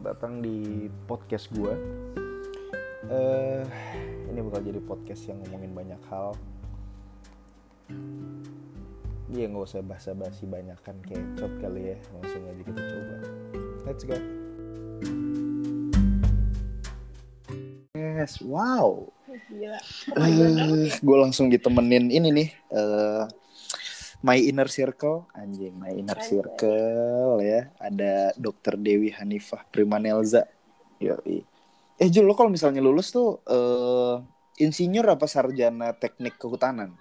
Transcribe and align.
selamat 0.00 0.16
datang 0.16 0.40
di 0.40 0.88
podcast 1.04 1.52
gue. 1.52 1.76
Eh, 3.12 3.60
ini 4.32 4.40
bakal 4.48 4.64
jadi 4.64 4.80
podcast 4.80 5.28
yang 5.28 5.44
ngomongin 5.44 5.76
banyak 5.76 6.00
hal. 6.08 6.32
Iya 9.28 9.52
nggak 9.52 9.60
usah 9.60 9.84
basa-basi 9.84 10.48
banyak 10.48 10.80
kan 10.80 10.96
kecot 11.04 11.52
kali 11.60 11.92
ya, 11.92 11.96
langsung 12.16 12.48
aja 12.48 12.62
kita 12.64 12.80
coba. 12.80 13.16
Let's 13.84 14.04
go. 14.08 14.16
Yes, 17.92 18.40
wow. 18.40 19.04
Gila. 19.52 19.80
Eh, 20.16 20.96
gue 20.96 21.16
langsung 21.20 21.52
ditemenin 21.52 22.08
ini 22.08 22.28
nih. 22.32 22.48
eh 22.72 23.39
My 24.20 24.36
Inner 24.36 24.68
Circle, 24.68 25.32
anjing 25.32 25.80
My 25.80 25.96
Inner. 25.96 26.20
Circle 26.20 27.40
ya. 27.40 27.72
Ada 27.80 28.36
Dokter 28.36 28.76
Dewi 28.76 29.08
Hanifah 29.08 29.64
Primanelza. 29.72 30.44
Yoi. 31.00 31.40
Eh 31.96 32.08
Jul, 32.12 32.28
lo 32.28 32.36
kalau 32.36 32.52
misalnya 32.52 32.84
lulus 32.84 33.12
tuh 33.12 33.40
eh 33.48 34.16
insinyur 34.60 35.16
apa 35.16 35.24
sarjana 35.24 35.96
teknik 35.96 36.36
kehutanan? 36.36 36.92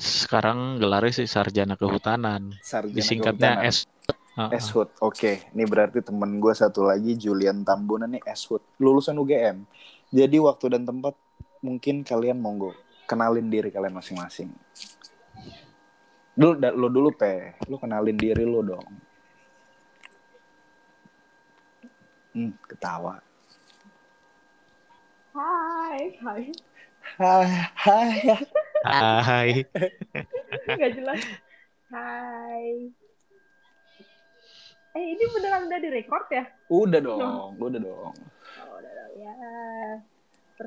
Sekarang 0.00 0.80
gelarnya 0.80 1.24
sih 1.24 1.28
sarjana 1.28 1.76
kehutanan. 1.76 2.56
Sarjana 2.64 2.96
Disingkatnya 2.96 3.60
kehutanan. 3.60 4.52
S. 4.52 4.68
Oke, 5.00 5.48
ini 5.56 5.64
berarti 5.64 6.04
temen 6.04 6.36
gue 6.36 6.52
satu 6.52 6.84
lagi 6.84 7.16
Julian 7.16 7.64
Tambunan 7.64 8.08
nih 8.12 8.20
Eshud. 8.28 8.60
Lulusan 8.76 9.16
UGM. 9.16 9.64
Jadi 10.12 10.36
waktu 10.36 10.76
dan 10.76 10.84
tempat 10.84 11.16
mungkin 11.64 12.04
kalian 12.04 12.36
monggo 12.36 12.76
kenalin 13.08 13.48
diri 13.48 13.72
kalian 13.72 13.96
masing-masing. 13.96 14.52
Dulu 16.36 16.52
da- 16.60 16.76
lo 16.76 16.92
dulu 16.92 17.10
pe, 17.16 17.56
lo 17.64 17.80
kenalin 17.80 18.20
diri 18.20 18.44
lo 18.44 18.60
dong. 18.60 18.88
Hmm, 22.36 22.52
ketawa. 22.68 23.16
Hai, 25.32 26.00
hai. 26.20 26.42
Hai, 27.16 27.48
hai. 27.72 28.10
Hai. 28.84 29.50
Gak 30.80 30.90
jelas. 30.92 31.20
Hai. 31.88 32.92
Eh, 34.96 35.04
ini 35.12 35.24
beneran 35.32 35.68
udah 35.68 35.80
direkord 35.80 36.28
ya? 36.28 36.44
Udah 36.68 37.00
dong, 37.00 37.56
udah 37.56 37.80
dong. 37.80 38.12
Oh, 38.12 38.76
udah, 38.76 38.90
udah, 38.92 39.08
ya. 39.16 39.32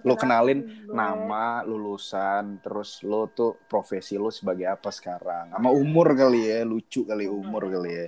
Lo 0.05 0.13
kenalin 0.13 0.61
Perkenalkan 0.61 0.85
gue. 0.85 0.93
nama, 0.93 1.45
lulusan, 1.65 2.61
terus 2.61 3.01
lo 3.01 3.25
tuh 3.33 3.57
profesi 3.65 4.21
lo 4.21 4.29
sebagai 4.29 4.69
apa 4.69 4.93
sekarang? 4.93 5.49
Sama 5.49 5.73
umur 5.73 6.13
kali 6.13 6.45
ya, 6.45 6.61
lucu 6.61 7.09
kali 7.09 7.25
umur 7.25 7.65
kali 7.65 7.91
ya. 7.91 8.07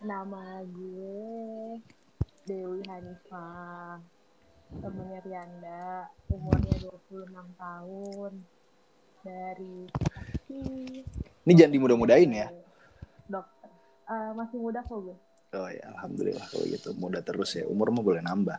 Nama 0.00 0.64
gue 0.64 1.76
Dewi 2.48 2.80
Hanifah. 2.88 4.00
Temennya 4.70 5.20
Rianda. 5.20 6.08
Umurnya 6.32 6.74
26 6.88 7.36
tahun. 7.58 8.32
Dari 9.20 9.76
Bekasi. 9.92 10.62
Ini 11.44 11.52
jangan 11.52 11.72
dimudah-mudahin 11.76 12.32
ya. 12.32 12.48
Dokter. 13.28 13.68
Eh, 14.08 14.30
masih 14.32 14.56
muda 14.56 14.80
kok 14.80 14.98
gue. 15.04 15.16
Oh 15.50 15.66
ya, 15.68 15.84
alhamdulillah 15.92 16.46
kalau 16.48 16.64
gitu. 16.64 16.94
Mudah 16.96 17.20
terus 17.20 17.58
ya. 17.58 17.66
Umur 17.66 17.90
mah 17.92 18.00
boleh 18.06 18.22
nambah. 18.22 18.56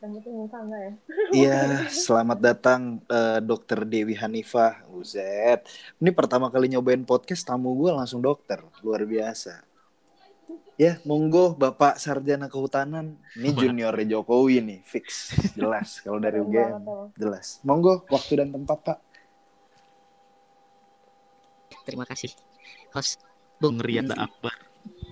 Yang 0.00 0.12
penting 0.16 0.34
muka 0.34 0.58
enggak 0.64 0.80
ya? 0.80 0.92
Iya, 1.44 1.60
selamat 1.92 2.38
datang 2.40 2.80
eh, 3.04 3.38
Dokter 3.44 3.84
Dewi 3.84 4.16
Hanifah. 4.16 4.88
Uzet. 4.88 5.68
Ini 6.00 6.10
pertama 6.16 6.48
kali 6.48 6.72
nyobain 6.72 7.04
podcast 7.04 7.44
tamu 7.44 7.76
gue 7.76 7.92
langsung 7.92 8.24
dokter. 8.24 8.64
Luar 8.80 9.04
biasa. 9.04 9.60
Ya, 10.80 10.96
monggo 11.04 11.52
Bapak 11.52 12.00
Sarjana 12.00 12.48
Kehutanan. 12.48 13.20
Ini 13.36 13.52
junior 13.52 13.92
Jokowi 14.00 14.64
nih, 14.64 14.80
fix. 14.80 15.36
Jelas 15.52 16.00
kalau 16.00 16.16
dari 16.16 16.40
UGM. 16.40 16.80
Jelas. 17.20 17.60
Monggo 17.60 18.08
waktu 18.08 18.40
dan 18.40 18.56
tempat, 18.56 18.80
Pak. 18.80 18.98
Terima 21.84 22.08
kasih. 22.08 22.32
Host 22.96 23.20
Bung 23.60 23.76
Riyada 23.76 24.16
Akbar. 24.16 24.56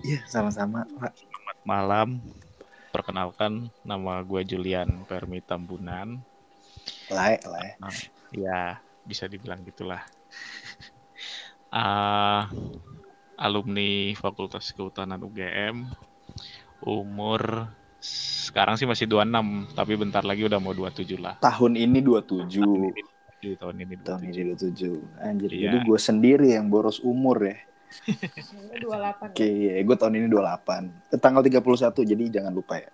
Iya, 0.01 0.25
sama-sama, 0.25 0.89
Pak. 0.97 1.13
Selamat 1.13 1.57
malam. 1.61 2.09
Perkenalkan, 2.89 3.69
nama 3.85 4.25
gue 4.25 4.41
Julian 4.43 5.05
Permi 5.05 5.45
Tambunan. 5.45 6.17
Lae, 7.09 7.37
lae. 7.45 7.77
Ya, 8.33 8.81
bisa 9.03 9.25
dibilang 9.25 9.61
gitulah. 9.63 10.01
Ah, 11.69 12.49
alumni 13.37 14.09
Fakultas 14.17 14.73
Kehutanan 14.73 15.21
UGM. 15.21 15.85
Umur 16.81 17.69
sekarang 18.01 18.73
sih 18.73 18.89
masih 18.89 19.05
26, 19.05 19.77
tapi 19.77 19.93
bentar 19.93 20.25
lagi 20.25 20.49
udah 20.49 20.57
mau 20.57 20.73
27 20.73 21.21
lah. 21.21 21.37
Tahun 21.37 21.77
ini 21.77 22.01
27. 22.01 22.57
Di 23.37 23.53
tahun 23.53 23.85
ini 23.85 24.01
Tahun 24.01 24.17
27. 24.17 24.33
ini 24.33 24.57
27. 24.57 25.21
Anjir, 25.21 25.49
Iya. 25.53 25.61
jadi 25.69 25.77
gue 25.85 25.99
sendiri 26.01 26.57
yang 26.57 26.73
boros 26.73 27.05
umur 27.05 27.37
ya. 27.45 27.61
Ini 28.05 28.77
28 28.79 29.31
Oke, 29.31 29.47
ya? 29.47 29.75
gue 29.79 29.95
tahun 29.95 30.13
ini 30.15 30.27
28. 30.27 30.89
Eh, 31.09 31.17
Tanggal 31.17 31.41
31, 31.41 31.61
jadi 32.05 32.23
jangan 32.31 32.53
lupa 32.53 32.77
ya. 32.77 32.91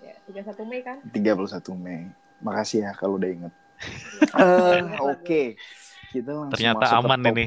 ya? 0.00 0.14
31 0.24 0.64
Mei 0.64 0.80
kan? 0.80 0.98
31 1.02 1.48
Mei. 1.74 2.00
Makasih 2.38 2.78
ya 2.82 2.92
kalau 2.92 3.16
udah 3.16 3.28
inget. 3.28 3.54
Eh, 4.34 4.80
Oke, 5.00 5.42
kita 6.08 6.30
langsung 6.32 6.54
Ternyata 6.54 6.78
masuk 6.78 6.92
ke 6.92 6.98
aman 7.00 7.20
topik 7.20 7.34
ini. 7.34 7.46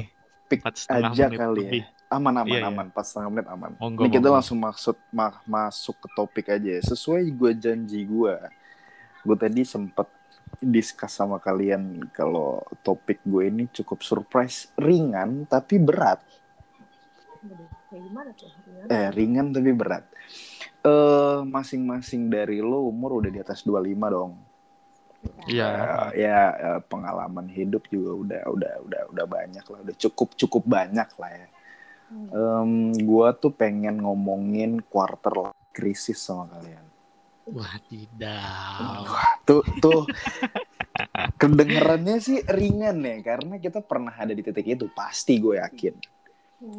Setengah 0.74 1.10
aja 1.10 1.26
kali 1.28 1.56
lebih. 1.58 1.82
ya. 1.82 2.00
Aman, 2.10 2.34
aman, 2.34 2.44
Iya, 2.46 2.58
iya. 2.58 2.68
aman. 2.68 2.86
Pas 2.88 3.04
setengah 3.04 3.30
menit 3.30 3.48
aman. 3.48 3.72
Monggo, 3.74 4.04
Ini 4.04 4.10
kita 4.10 4.20
monggo. 4.22 4.36
langsung 4.36 4.58
maksud 4.58 4.96
ma- 5.08 5.40
masuk 5.42 5.96
ke 5.96 6.08
topik 6.12 6.46
aja 6.46 6.68
ya. 6.70 6.82
Sesuai 6.82 7.24
gue 7.26 7.52
janji 7.54 8.04
gue. 8.04 8.34
Gue 9.22 9.36
tadi 9.38 9.62
sempet 9.62 10.04
discuss 10.58 11.14
sama 11.14 11.38
kalian 11.38 11.80
nih 11.90 12.06
kalau 12.12 12.60
topik 12.82 13.22
gue 13.22 13.48
ini 13.48 13.64
cukup 13.66 14.00
surprise, 14.00 14.68
ringan 14.76 15.46
tapi 15.46 15.80
berat. 15.80 16.20
Kayak 17.92 18.08
gimana 18.08 18.30
tuh? 18.32 18.48
Gimana? 18.64 18.88
Eh, 18.88 19.08
ringan 19.12 19.46
tapi 19.52 19.70
berat. 19.76 20.08
Eh, 20.80 21.38
masing-masing 21.44 22.32
dari 22.32 22.64
lo 22.64 22.88
umur 22.88 23.20
udah 23.20 23.28
di 23.28 23.36
atas 23.36 23.60
25 23.68 24.08
dong. 24.08 24.32
Iya. 25.44 25.68
Eh, 26.16 26.24
ya 26.24 26.40
eh, 26.56 26.80
pengalaman 26.88 27.52
hidup 27.52 27.84
juga 27.92 28.16
udah 28.16 28.42
udah 28.48 28.72
udah 28.88 29.02
udah 29.12 29.26
banyak 29.28 29.64
lah, 29.68 29.78
udah 29.84 29.96
cukup 30.00 30.32
cukup 30.40 30.64
banyak 30.64 31.10
lah 31.20 31.32
ya. 31.36 31.46
Hmm. 32.08 32.28
Em, 32.32 32.72
gua 33.04 33.36
tuh 33.36 33.52
pengen 33.52 34.00
ngomongin 34.00 34.80
quarter 34.88 35.52
life 35.52 35.68
crisis 35.76 36.16
sama 36.16 36.48
kalian. 36.48 36.88
Wadidaw. 37.44 39.04
Tuh 39.44 39.60
tuh 39.84 40.08
kedengerannya 41.40 42.16
sih 42.24 42.40
ringan 42.48 43.04
ya 43.04 43.20
karena 43.20 43.60
kita 43.60 43.84
pernah 43.84 44.16
ada 44.16 44.32
di 44.32 44.40
titik 44.40 44.64
itu 44.64 44.88
pasti 44.96 45.36
gue 45.36 45.60
yakin. 45.60 46.21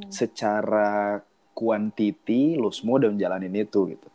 Secara 0.07 1.19
kuantiti 1.53 2.57
lo 2.57 2.73
semua 2.73 2.99
udah 3.03 3.11
menjalanin 3.13 3.53
itu 3.53 3.93
gitu. 3.93 4.09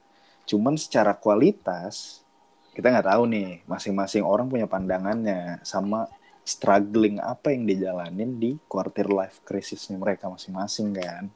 Cuman 0.55 0.75
secara 0.81 1.15
kualitas 1.15 2.25
kita 2.73 2.95
nggak 2.95 3.11
tahu 3.11 3.23
nih 3.27 3.49
masing-masing 3.67 4.23
orang 4.23 4.47
punya 4.47 4.71
pandangannya 4.71 5.59
sama 5.67 6.07
struggling 6.47 7.21
apa 7.21 7.53
yang 7.53 7.69
dijalanin 7.69 8.41
di 8.41 8.57
quarter 8.71 9.11
life 9.11 9.45
crisisnya 9.45 10.01
mereka 10.01 10.31
masing-masing 10.33 10.97
kan. 10.97 11.29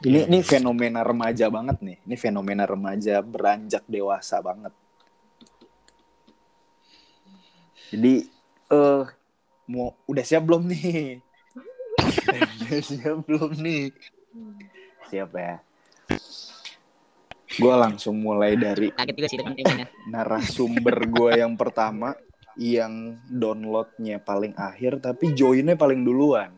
Ini 0.00 0.26
ini 0.32 0.40
fenomena 0.40 1.04
remaja 1.04 1.46
banget 1.52 1.78
nih. 1.84 1.98
Ini 2.08 2.16
fenomena 2.16 2.64
remaja 2.64 3.20
beranjak 3.20 3.84
dewasa 3.84 4.40
banget. 4.40 4.72
Jadi 7.92 8.26
eh 8.70 9.04
mau 9.70 9.92
udah 10.08 10.24
siap 10.24 10.42
belum 10.42 10.66
nih? 10.66 11.29
Siap 12.88 13.16
belum 13.26 13.50
nih? 13.58 13.90
Siap 15.10 15.30
ya. 15.34 15.54
Gue 17.50 17.74
langsung 17.74 18.22
mulai 18.22 18.54
dari 18.54 18.94
kaget 18.94 19.14
juga 19.18 19.28
sih 19.28 19.38
dengan 19.42 19.54
temanya. 19.58 19.86
narasumber 20.06 20.96
gue 21.10 21.30
yang 21.42 21.58
pertama 21.58 22.14
yang 22.54 23.18
downloadnya 23.26 24.22
paling 24.22 24.54
akhir 24.54 25.02
tapi 25.02 25.34
joinnya 25.34 25.74
paling 25.74 26.06
duluan. 26.06 26.54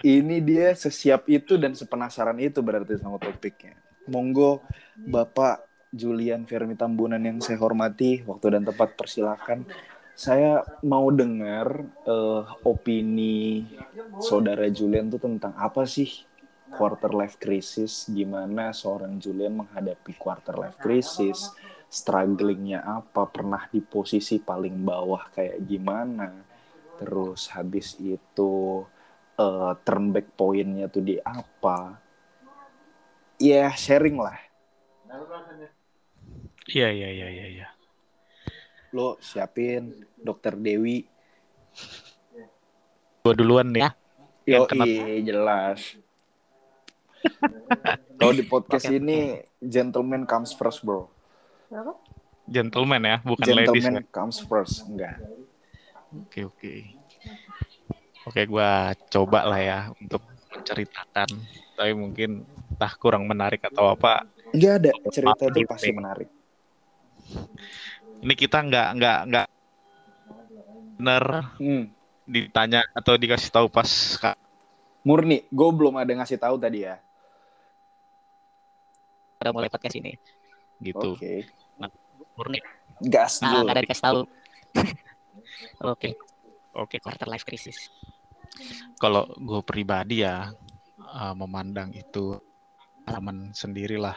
Ini 0.00 0.40
dia 0.40 0.72
sesiap 0.72 1.28
itu 1.28 1.60
dan 1.60 1.76
sepenasaran 1.76 2.40
itu 2.40 2.64
berarti 2.64 2.96
sama 2.96 3.20
topiknya. 3.20 3.76
Monggo 4.08 4.64
Bapak 4.96 5.68
Julian 5.92 6.48
Fermi 6.48 6.72
Tambunan 6.78 7.20
yang 7.20 7.42
saya 7.44 7.60
hormati, 7.60 8.24
waktu 8.24 8.56
dan 8.56 8.62
tempat 8.64 8.96
persilakan. 8.96 9.68
Saya 10.20 10.60
mau 10.84 11.08
dengar 11.08 11.80
eh, 12.04 12.42
opini 12.72 13.64
saudara 14.20 14.68
Julian 14.68 15.08
tuh 15.08 15.16
tentang 15.16 15.56
apa 15.56 15.88
sih 15.88 16.28
quarter 16.68 17.12
life 17.16 17.40
crisis, 17.40 18.04
gimana 18.04 18.64
seorang 18.76 19.16
Julian 19.16 19.64
menghadapi 19.64 20.12
quarter 20.20 20.60
life 20.60 20.76
crisis, 20.76 21.56
strugglingnya 21.88 22.84
apa, 22.84 23.22
pernah 23.32 23.64
di 23.72 23.80
posisi 23.80 24.36
paling 24.36 24.76
bawah 24.84 25.24
kayak 25.32 25.58
gimana, 25.64 26.28
terus 27.00 27.48
habis 27.56 27.96
itu 27.96 28.84
eh, 29.40 29.72
turn 29.88 30.04
back 30.12 30.36
pointnya 30.36 30.86
tuh 30.92 31.00
di 31.00 31.16
apa. 31.16 31.96
ya 33.40 33.72
sharing 33.72 34.20
lah. 34.20 34.36
Iya 36.68 36.88
iya 36.92 37.08
iya 37.08 37.28
iya. 37.32 37.46
iya. 37.56 37.79
Lo 38.90 39.14
siapin 39.22 39.94
dokter 40.18 40.58
Dewi. 40.58 41.06
Gua 43.22 43.34
duluan 43.36 43.70
nih. 43.70 43.86
Ya. 43.86 43.90
Yo, 44.48 44.54
Yang 44.56 44.64
kenapa? 44.72 44.96
jelas. 45.22 45.80
Kalau 48.18 48.32
di 48.32 48.44
podcast 48.44 48.88
Oke. 48.88 48.96
ini 48.96 49.18
gentleman 49.60 50.24
comes 50.24 50.56
first, 50.56 50.82
bro. 50.82 51.06
Gentleman 52.50 53.02
ya, 53.06 53.16
bukan 53.22 53.46
ladies 53.46 53.84
Gentleman 53.84 54.02
ya. 54.02 54.10
comes 54.10 54.36
first, 54.42 54.82
enggak. 54.88 55.20
Oke 56.10 56.48
oke. 56.48 56.74
Oke, 58.26 58.40
gua 58.50 58.90
coba 59.06 59.46
lah 59.46 59.60
ya 59.62 59.80
untuk 59.94 60.24
menceritakan. 60.50 61.28
Tapi 61.78 61.92
mungkin 61.94 62.42
entah 62.74 62.92
kurang 62.98 63.28
menarik 63.30 63.62
atau 63.62 63.94
apa. 63.94 64.26
Enggak 64.50 64.82
ada 64.82 64.90
cerita 65.14 65.42
itu 65.46 65.60
pasti 65.68 65.90
menarik. 65.94 66.28
Ini 68.20 68.34
kita 68.34 68.60
nggak 68.60 68.88
nggak 68.96 69.18
nggak 69.26 69.46
bener 70.96 71.24
Hmm. 71.56 71.84
ditanya 72.24 72.84
atau 72.92 73.16
dikasih 73.16 73.48
tahu 73.48 73.66
pas 73.66 73.88
Kak. 74.16 74.36
Murni, 75.00 75.48
gue 75.48 75.70
belum 75.72 75.96
ada 75.96 76.12
ngasih 76.12 76.36
tahu 76.36 76.60
tadi 76.60 76.84
ya. 76.84 77.00
Udah 79.40 79.52
mulai 79.52 79.72
podcast 79.72 79.96
ini. 79.96 80.14
gitu. 80.78 81.12
Oke. 81.12 81.44
Murni. 82.36 82.56
Gas 83.00 83.40
Nah, 83.40 83.52
dulu. 83.52 83.60
nggak 83.64 83.74
ada 83.74 83.84
dikasih 83.84 84.04
tahu. 84.04 84.20
Oke, 85.92 86.08
Oke. 86.72 86.96
quarter 87.00 87.26
life 87.26 87.44
crisis. 87.44 87.88
Kalau 88.96 89.28
gue 89.30 89.60
pribadi 89.60 90.20
ya 90.20 90.52
eh, 91.00 91.34
memandang 91.34 91.92
itu 91.92 92.36
pengalaman 93.02 93.52
sendirilah. 93.52 94.16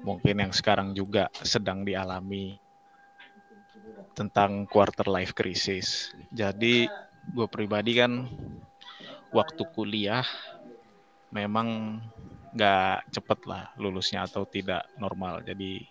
Mungkin 0.00 0.36
yang 0.38 0.50
sekarang 0.50 0.90
juga 0.92 1.26
sedang 1.36 1.82
dialami 1.82 2.54
tentang 4.14 4.66
quarter 4.66 5.06
life 5.08 5.32
crisis. 5.32 6.12
Jadi 6.34 6.86
gue 7.30 7.46
pribadi 7.46 7.98
kan 7.98 8.26
waktu 9.30 9.62
kuliah 9.70 10.26
memang 11.30 12.00
nggak 12.50 13.14
cepet 13.14 13.38
lah 13.46 13.70
lulusnya 13.78 14.26
atau 14.26 14.42
tidak 14.46 14.86
normal. 14.98 15.42
Jadi 15.46 15.86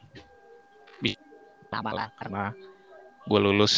Lama 1.69 1.91
lah. 1.93 2.09
karena 2.17 2.49
Karena 2.49 3.25
gue 3.29 3.39
lulus 3.39 3.75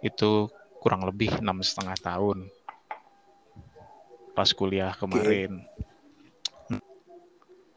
itu 0.00 0.46
kurang 0.78 1.02
lebih 1.02 1.42
enam 1.42 1.58
setengah 1.60 1.98
tahun 1.98 2.46
pas 4.32 4.48
kuliah 4.54 4.94
kemarin. 4.94 5.66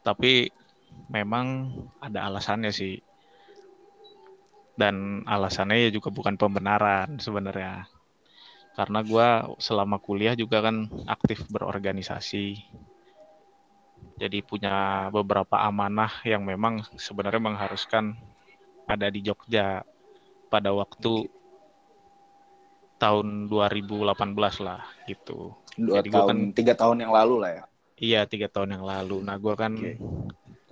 Tapi 0.06 0.48
memang 1.10 1.74
ada 1.98 2.30
alasannya 2.30 2.70
sih. 2.70 3.02
Dan 4.74 5.22
alasannya 5.22 5.86
ya 5.86 5.90
juga 5.94 6.10
bukan 6.10 6.34
pembenaran 6.34 7.18
sebenarnya. 7.22 7.86
Karena 8.74 9.00
gue 9.06 9.28
selama 9.62 10.02
kuliah 10.02 10.34
juga 10.34 10.66
kan 10.66 10.90
aktif 11.06 11.46
berorganisasi. 11.46 12.58
Jadi 14.18 14.38
punya 14.42 15.06
beberapa 15.10 15.62
amanah 15.62 16.10
yang 16.26 16.42
memang 16.42 16.82
sebenarnya 16.98 17.42
mengharuskan 17.42 18.14
ada 18.86 19.10
di 19.10 19.22
Jogja 19.22 19.82
pada 20.50 20.70
waktu 20.70 21.26
tahun 22.98 23.50
2018 23.50 24.62
lah 24.62 24.86
gitu. 25.10 25.54
Dua 25.74 25.98
Jadi 25.98 26.08
gua 26.14 26.18
tahun, 26.26 26.38
tiga 26.54 26.74
tahun 26.78 26.96
yang 27.02 27.12
lalu 27.12 27.34
lah 27.42 27.50
ya. 27.50 27.64
Iya 27.98 28.20
tiga 28.26 28.46
tahun 28.50 28.78
yang 28.78 28.84
lalu. 28.86 29.22
Nah 29.22 29.36
gue 29.38 29.54
kan 29.54 29.72
Oke. 29.74 29.98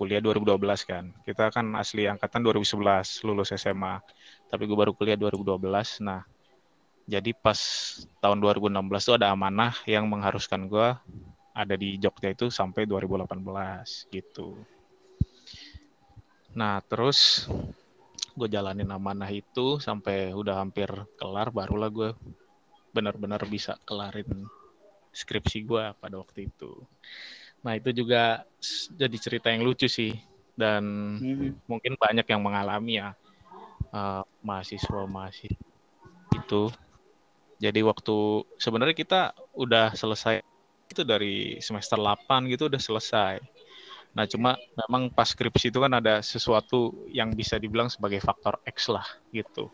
Kuliah 0.03 0.19
2012 0.19 0.59
kan. 0.83 1.07
Kita 1.23 1.47
kan 1.47 1.71
asli 1.79 2.03
angkatan 2.11 2.43
2011 2.43 3.23
lulus 3.23 3.55
SMA. 3.55 4.03
Tapi 4.51 4.67
gue 4.67 4.75
baru 4.75 4.91
kuliah 4.91 5.15
2012. 5.15 6.03
Nah 6.03 6.27
jadi 7.07 7.31
pas 7.31 7.55
tahun 8.19 8.43
2016 8.43 8.83
tuh 8.99 9.15
ada 9.15 9.31
amanah 9.31 9.71
yang 9.87 10.11
mengharuskan 10.11 10.67
gue 10.67 10.91
ada 11.55 11.75
di 11.79 11.95
Jogja 11.95 12.35
itu 12.35 12.51
sampai 12.51 12.83
2018 12.83 14.11
gitu. 14.11 14.59
Nah 16.51 16.83
terus 16.83 17.47
gue 18.35 18.47
jalanin 18.51 18.91
amanah 18.91 19.31
itu 19.31 19.79
sampai 19.79 20.35
udah 20.35 20.59
hampir 20.59 20.91
kelar 21.15 21.47
barulah 21.47 21.87
gue 21.87 22.11
benar-benar 22.91 23.39
bisa 23.47 23.79
kelarin 23.87 24.51
skripsi 25.15 25.63
gue 25.63 25.95
pada 25.95 26.19
waktu 26.19 26.51
itu. 26.51 26.75
Nah 27.63 27.73
itu 27.79 27.89
juga 27.95 28.43
jadi 28.93 29.17
cerita 29.17 29.47
yang 29.49 29.63
lucu 29.63 29.87
sih 29.87 30.11
dan 30.53 30.83
Hmm. 31.17 31.57
mungkin 31.65 31.97
banyak 31.97 32.27
yang 32.29 32.41
mengalami 32.43 32.99
ya 33.01 33.15
eh, 33.93 34.23
mahasiswa 34.43 35.07
mahasiswa 35.07 35.57
itu. 36.35 36.63
Jadi 37.61 37.79
waktu 37.85 38.43
sebenarnya 38.59 38.95
kita 38.97 39.21
udah 39.55 39.95
selesai 39.95 40.43
itu 40.91 41.01
dari 41.07 41.57
semester 41.63 41.95
8 41.95 42.45
gitu 42.51 42.67
udah 42.67 42.81
selesai. 42.81 43.39
Nah 44.13 44.25
cuma 44.29 44.59
memang 44.85 45.09
pas 45.09 45.25
skripsi 45.25 45.71
itu 45.73 45.79
kan 45.81 45.93
ada 45.97 46.21
sesuatu 46.21 47.07
yang 47.09 47.33
bisa 47.33 47.57
dibilang 47.57 47.89
sebagai 47.89 48.19
faktor 48.21 48.59
X 48.67 48.91
lah 48.91 49.05
gitu. 49.33 49.71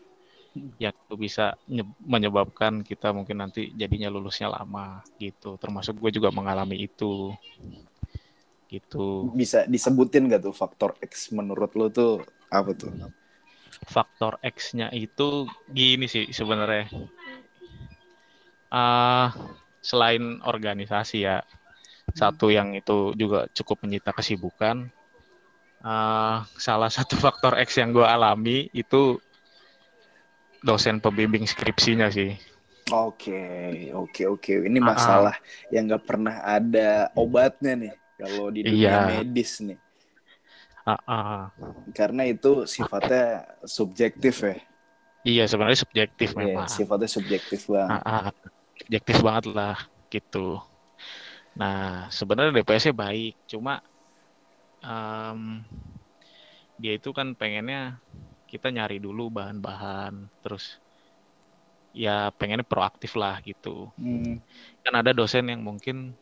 Yang 0.82 0.94
itu 0.98 1.14
bisa 1.14 1.54
nye- 1.70 1.96
menyebabkan 2.02 2.82
kita 2.82 3.14
mungkin 3.14 3.42
nanti 3.42 3.70
jadinya 3.74 4.10
lulusnya 4.10 4.50
lama 4.50 5.00
gitu. 5.20 5.54
Termasuk 5.60 5.98
gue 5.98 6.10
juga 6.18 6.34
mengalami 6.34 6.80
itu. 6.80 7.30
Gitu. 8.70 9.30
Bisa 9.34 9.66
disebutin 9.66 10.30
gak 10.30 10.46
tuh 10.46 10.54
faktor 10.54 10.94
X 11.02 11.34
menurut 11.34 11.74
lo 11.74 11.86
tuh 11.90 12.22
apa 12.50 12.70
tuh? 12.74 12.90
faktor 13.86 14.36
X-nya 14.44 14.92
itu 14.92 15.48
gini 15.70 16.06
sih 16.10 16.28
sebenarnya. 16.30 16.90
Ah, 18.70 19.34
selain 19.82 20.38
organisasi 20.44 21.26
ya, 21.26 21.42
satu 22.14 22.52
yang 22.52 22.76
itu 22.76 23.16
juga 23.18 23.50
cukup 23.50 23.82
menyita 23.86 24.14
kesibukan. 24.14 24.86
Ah, 25.80 26.44
salah 26.60 26.92
satu 26.92 27.16
faktor 27.16 27.56
X 27.58 27.80
yang 27.80 27.90
gue 27.96 28.04
alami 28.04 28.68
itu 28.76 29.18
dosen 30.64 31.00
pembimbing 31.00 31.44
skripsinya 31.48 32.08
sih. 32.12 32.36
Oke, 32.90 33.38
oke, 33.94 34.22
oke. 34.26 34.52
Ini 34.66 34.78
Ah, 34.82 34.86
ah. 34.86 34.90
masalah 34.90 35.36
yang 35.70 35.86
nggak 35.86 36.04
pernah 36.04 36.42
ada 36.42 37.06
obatnya 37.14 37.72
nih 37.78 37.94
kalau 38.18 38.50
di 38.50 38.66
dunia 38.66 38.98
Iya. 38.98 39.06
medis 39.06 39.62
nih. 39.62 39.78
Ah, 40.86 40.98
ah. 41.06 41.42
Karena 41.94 42.26
itu 42.26 42.64
sifatnya 42.66 43.46
subjektif 43.62 44.42
ya. 44.42 44.56
Iya 45.22 45.44
sebenarnya 45.46 45.78
subjektif 45.84 46.28
Iya, 46.32 46.40
memang. 46.56 46.66
sifatnya 46.66 47.08
subjektif 47.10 47.60
banget. 47.68 48.00
Ah, 48.02 48.26
ah, 48.26 48.32
objektif 48.80 49.16
banget 49.20 49.44
lah 49.52 49.76
gitu. 50.08 50.58
Nah 51.54 52.08
sebenarnya 52.08 52.56
DPS-nya 52.56 52.94
baik, 52.96 53.34
cuma 53.46 53.84
em, 54.82 55.62
dia 56.80 56.96
itu 56.96 57.12
kan 57.12 57.36
pengennya 57.36 58.00
kita 58.52 58.68
nyari 58.76 58.96
dulu 59.06 59.24
bahan-bahan, 59.36 60.14
terus 60.42 60.64
ya 61.90 62.30
pengennya 62.38 62.66
proaktif 62.66 63.12
lah 63.18 63.34
gitu. 63.42 63.90
Hmm, 63.98 64.38
Kan 64.82 64.94
ada 65.00 65.10
dosen 65.10 65.44
yang 65.52 65.60
mungkin 65.62 66.14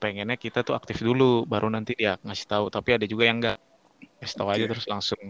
pengennya 0.00 0.36
kita 0.40 0.64
tuh 0.66 0.74
aktif 0.78 0.98
dulu, 1.04 1.44
baru 1.44 1.68
nanti 1.74 1.92
dia 2.00 2.16
ngasih 2.24 2.46
tahu. 2.48 2.64
Tapi 2.72 2.88
ada 2.96 3.06
juga 3.12 3.24
yang 3.28 3.38
enggak, 3.40 3.58
kasih 4.20 4.36
tahu 4.38 4.48
aja 4.54 4.64
Oke. 4.64 4.70
terus 4.72 4.86
langsung 4.88 5.20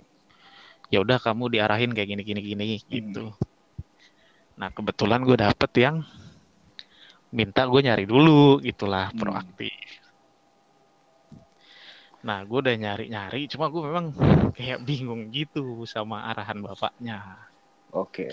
ya 0.91 0.99
udah 1.05 1.19
kamu 1.23 1.45
diarahin 1.55 1.91
kayak 1.95 2.09
gini 2.11 2.23
gini 2.27 2.41
gini 2.43 2.65
gitu. 2.91 3.25
Nah 4.61 4.69
kebetulan 4.77 5.21
gue 5.25 5.37
dapet 5.39 5.71
yang 5.81 5.97
minta 7.31 7.63
gue 7.71 7.81
nyari 7.87 8.05
dulu 8.11 8.59
gitulah 8.63 9.11
Hmm. 9.15 9.19
proaktif. 9.23 10.00
Nah 12.21 12.45
gue 12.45 12.59
udah 12.61 12.77
nyari 12.77 13.09
nyari, 13.09 13.49
cuma 13.49 13.73
gue 13.73 13.81
memang 13.81 14.13
kayak 14.53 14.85
bingung 14.85 15.33
gitu 15.33 15.89
sama 15.89 16.29
arahan 16.29 16.61
bapaknya. 16.61 17.25
Oke. 17.97 18.29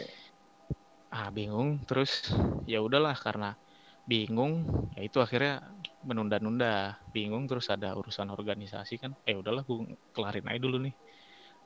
Ah 1.08 1.32
bingung, 1.32 1.80
terus 1.88 2.28
ya 2.68 2.84
udahlah 2.84 3.16
karena 3.16 3.56
bingung, 4.04 4.68
ya 4.92 5.08
itu 5.08 5.24
akhirnya 5.24 5.64
menunda-nunda. 6.04 7.00
Bingung 7.16 7.48
terus 7.48 7.72
ada 7.72 7.96
urusan 7.96 8.28
organisasi 8.28 9.00
kan, 9.00 9.16
eh 9.24 9.40
udahlah 9.40 9.64
gue 9.64 9.96
kelarin 10.12 10.52
aja 10.52 10.60
dulu 10.60 10.84
nih 10.84 10.96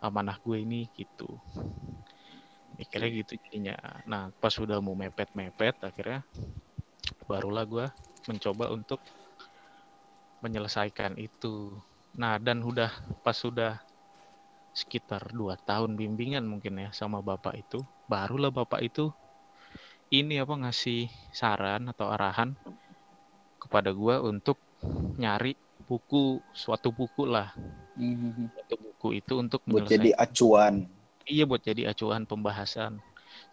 amanah 0.01 0.37
gue 0.41 0.61
ini 0.61 0.89
gitu. 0.93 1.41
Mikirnya 2.77 3.09
gitu 3.17 3.33
jadinya. 3.37 3.77
Nah 4.05 4.29
pas 4.37 4.53
udah 4.61 4.77
mau 4.77 4.93
mepet-mepet 4.93 5.77
akhirnya 5.81 6.21
barulah 7.25 7.65
gue 7.65 7.85
mencoba 8.29 8.69
untuk 8.73 9.01
menyelesaikan 10.41 11.17
itu. 11.17 11.81
Nah 12.19 12.35
dan 12.43 12.59
udah 12.59 12.91
pas 13.23 13.35
sudah 13.35 13.79
sekitar 14.71 15.31
dua 15.35 15.59
tahun 15.67 15.99
bimbingan 15.99 16.43
mungkin 16.47 16.79
ya 16.79 16.89
sama 16.95 17.19
bapak 17.19 17.59
itu, 17.59 17.83
barulah 18.07 18.51
bapak 18.51 18.79
itu 18.87 19.11
ini 20.11 20.43
apa 20.43 20.55
ngasih 20.59 21.07
saran 21.31 21.87
atau 21.91 22.07
arahan 22.11 22.55
kepada 23.61 23.95
gue 23.95 24.15
untuk 24.27 24.59
nyari 25.15 25.55
buku 25.87 26.43
suatu 26.51 26.89
buku 26.91 27.23
lah 27.27 27.51
Mhm. 27.95 28.49
suatu 28.55 28.75
buku 28.79 29.07
itu 29.19 29.33
untuk 29.39 29.61
buat 29.67 29.85
jadi 29.87 30.11
acuan 30.19 30.87
iya 31.27 31.43
buat 31.47 31.61
jadi 31.63 31.91
acuan 31.91 32.23
pembahasan 32.27 32.99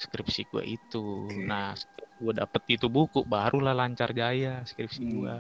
skripsi 0.03 0.49
gue 0.50 0.65
itu 0.67 1.03
Oke. 1.29 1.47
nah 1.47 1.75
gue 2.19 2.33
dapet 2.35 2.62
itu 2.79 2.87
buku 2.91 3.23
barulah 3.27 3.75
lancar 3.77 4.11
jaya 4.17 4.62
skripsi 4.67 5.03
Hmm. 5.03 5.12
gue 5.15 5.35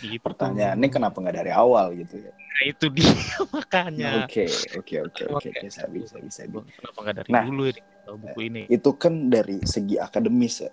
gitu. 0.00 0.22
Pertanyaannya 0.22 0.88
kenapa 0.88 1.16
nggak 1.20 1.36
dari 1.36 1.52
awal 1.52 1.92
gitu 1.98 2.22
ya? 2.22 2.32
Nah, 2.32 2.62
itu 2.64 2.86
dia 2.88 3.12
makanya. 3.54 4.24
Oke 4.24 4.46
oke 4.78 4.94
oke 5.10 5.22
oke. 5.34 5.48
Bisa 5.60 5.84
bisa 5.90 6.16
bisa 6.16 6.40
kenapa 6.48 6.98
nggak 7.02 7.16
dari 7.20 7.28
Nah. 7.28 7.44
dulu 7.44 7.62
ya 7.68 7.74
tahu 8.02 8.16
buku 8.18 8.40
ini? 8.50 8.62
itu 8.66 8.90
kan 8.98 9.14
dari 9.28 9.56
segi 9.62 9.96
akademis 9.98 10.56
ya. 10.64 10.72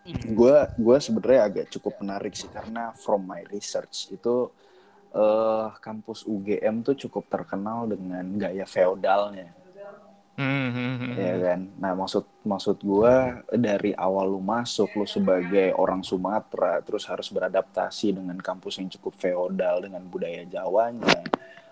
Hmm. 0.00 0.32
gue 0.32 0.56
gue 0.80 0.96
sebenarnya 0.96 1.40
agak 1.44 1.66
cukup 1.76 2.00
menarik 2.00 2.32
sih 2.32 2.48
karena 2.48 2.88
from 2.96 3.20
my 3.20 3.44
research 3.52 4.08
itu 4.08 4.48
eh 5.12 5.68
kampus 5.76 6.24
UGM 6.24 6.80
tuh 6.80 6.96
cukup 6.96 7.28
terkenal 7.28 7.84
dengan 7.84 8.24
gaya 8.40 8.64
feodalnya 8.64 9.52
Hmm, 10.38 10.70
hmm, 10.72 10.94
hmm, 10.96 11.12
ya 11.18 11.34
hmm. 11.34 11.42
kan? 11.42 11.60
Nah 11.82 11.92
maksud 11.98 12.24
maksud 12.46 12.76
gue 12.80 13.14
dari 13.60 13.92
awal 13.92 14.30
lu 14.30 14.40
masuk 14.40 14.88
lu 14.96 15.04
sebagai 15.04 15.74
orang 15.76 16.00
Sumatera 16.00 16.80
terus 16.80 17.04
harus 17.04 17.28
beradaptasi 17.28 18.16
dengan 18.16 18.38
kampus 18.40 18.80
yang 18.80 18.88
cukup 18.88 19.18
feodal 19.20 19.84
dengan 19.84 20.06
budaya 20.08 20.46
Jawanya 20.48 21.20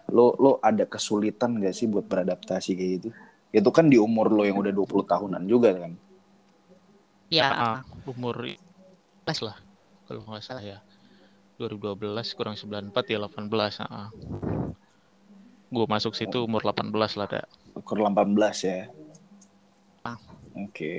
lu 0.08 0.32
lu 0.40 0.56
ada 0.64 0.88
kesulitan 0.88 1.60
gak 1.60 1.76
sih 1.76 1.88
buat 1.88 2.04
beradaptasi 2.08 2.76
kayak 2.76 2.90
gitu? 3.00 3.08
Itu 3.52 3.70
kan 3.72 3.88
di 3.88 3.96
umur 3.96 4.28
lo 4.28 4.44
yang 4.44 4.60
udah 4.60 4.72
20 4.72 5.04
tahunan 5.04 5.42
juga 5.48 5.72
kan? 5.72 5.92
Ya, 7.28 7.48
Ah, 7.52 7.80
umur 8.08 8.40
11 8.40 9.44
lah 9.44 9.56
kalau 10.08 10.24
nggak 10.24 10.44
salah 10.44 10.64
ya. 10.64 10.80
2012 11.60 11.98
kurang 12.38 12.54
94 12.54 13.12
ya 13.12 13.18
18 13.18 13.82
ah. 13.82 14.08
gue 15.68 15.84
masuk 15.84 16.16
situ 16.16 16.46
umur 16.46 16.64
18 16.64 16.94
lah 16.94 17.26
ada 17.28 17.42
ukur 17.78 18.02
18 18.02 18.34
ya. 18.66 18.80
Ah. 20.04 20.18
oke. 20.58 20.94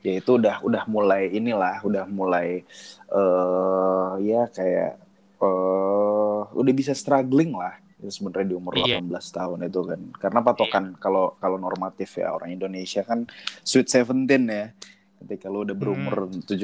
Ya 0.00 0.12
itu 0.16 0.30
udah 0.32 0.64
udah 0.64 0.82
mulai 0.88 1.28
inilah 1.28 1.84
udah 1.84 2.04
mulai 2.08 2.64
eh 3.12 4.10
ya 4.24 4.48
kayak 4.48 4.96
eh 5.40 6.40
udah 6.56 6.72
bisa 6.72 6.96
struggling 6.96 7.52
lah 7.52 7.76
itu 8.00 8.08
sebenarnya 8.08 8.48
di 8.48 8.56
umur 8.56 8.72
Iya. 8.80 9.04
18 9.04 9.36
tahun 9.36 9.58
itu 9.68 9.80
kan. 9.84 10.00
Karena 10.16 10.40
patokan 10.40 10.84
kalau 10.96 11.36
kalau 11.36 11.60
normatif 11.60 12.16
ya 12.16 12.32
orang 12.32 12.56
Indonesia 12.56 13.04
kan 13.04 13.28
sweet 13.60 13.92
17 13.92 14.24
ya. 14.48 14.72
Ketika 15.20 15.52
lu 15.52 15.68
udah 15.68 15.76
berumur 15.76 16.32
17 16.48 16.56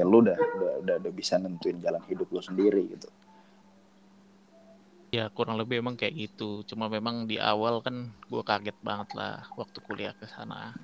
ya 0.00 0.04
lu 0.08 0.24
udah 0.24 0.32
udah, 0.40 0.72
udah 0.80 0.94
udah 0.96 1.12
bisa 1.12 1.36
nentuin 1.36 1.76
jalan 1.76 2.00
hidup 2.08 2.24
lu 2.32 2.40
sendiri 2.40 2.88
gitu 2.88 3.04
ya 5.08 5.32
kurang 5.32 5.56
lebih 5.56 5.80
emang 5.80 5.96
kayak 5.96 6.14
gitu. 6.14 6.62
Cuma 6.68 6.86
memang 6.88 7.24
di 7.24 7.40
awal 7.40 7.80
kan 7.80 8.12
gue 8.28 8.42
kaget 8.44 8.76
banget 8.84 9.08
lah 9.16 9.44
waktu 9.56 9.78
kuliah 9.84 10.12
ke 10.16 10.28
sana. 10.28 10.76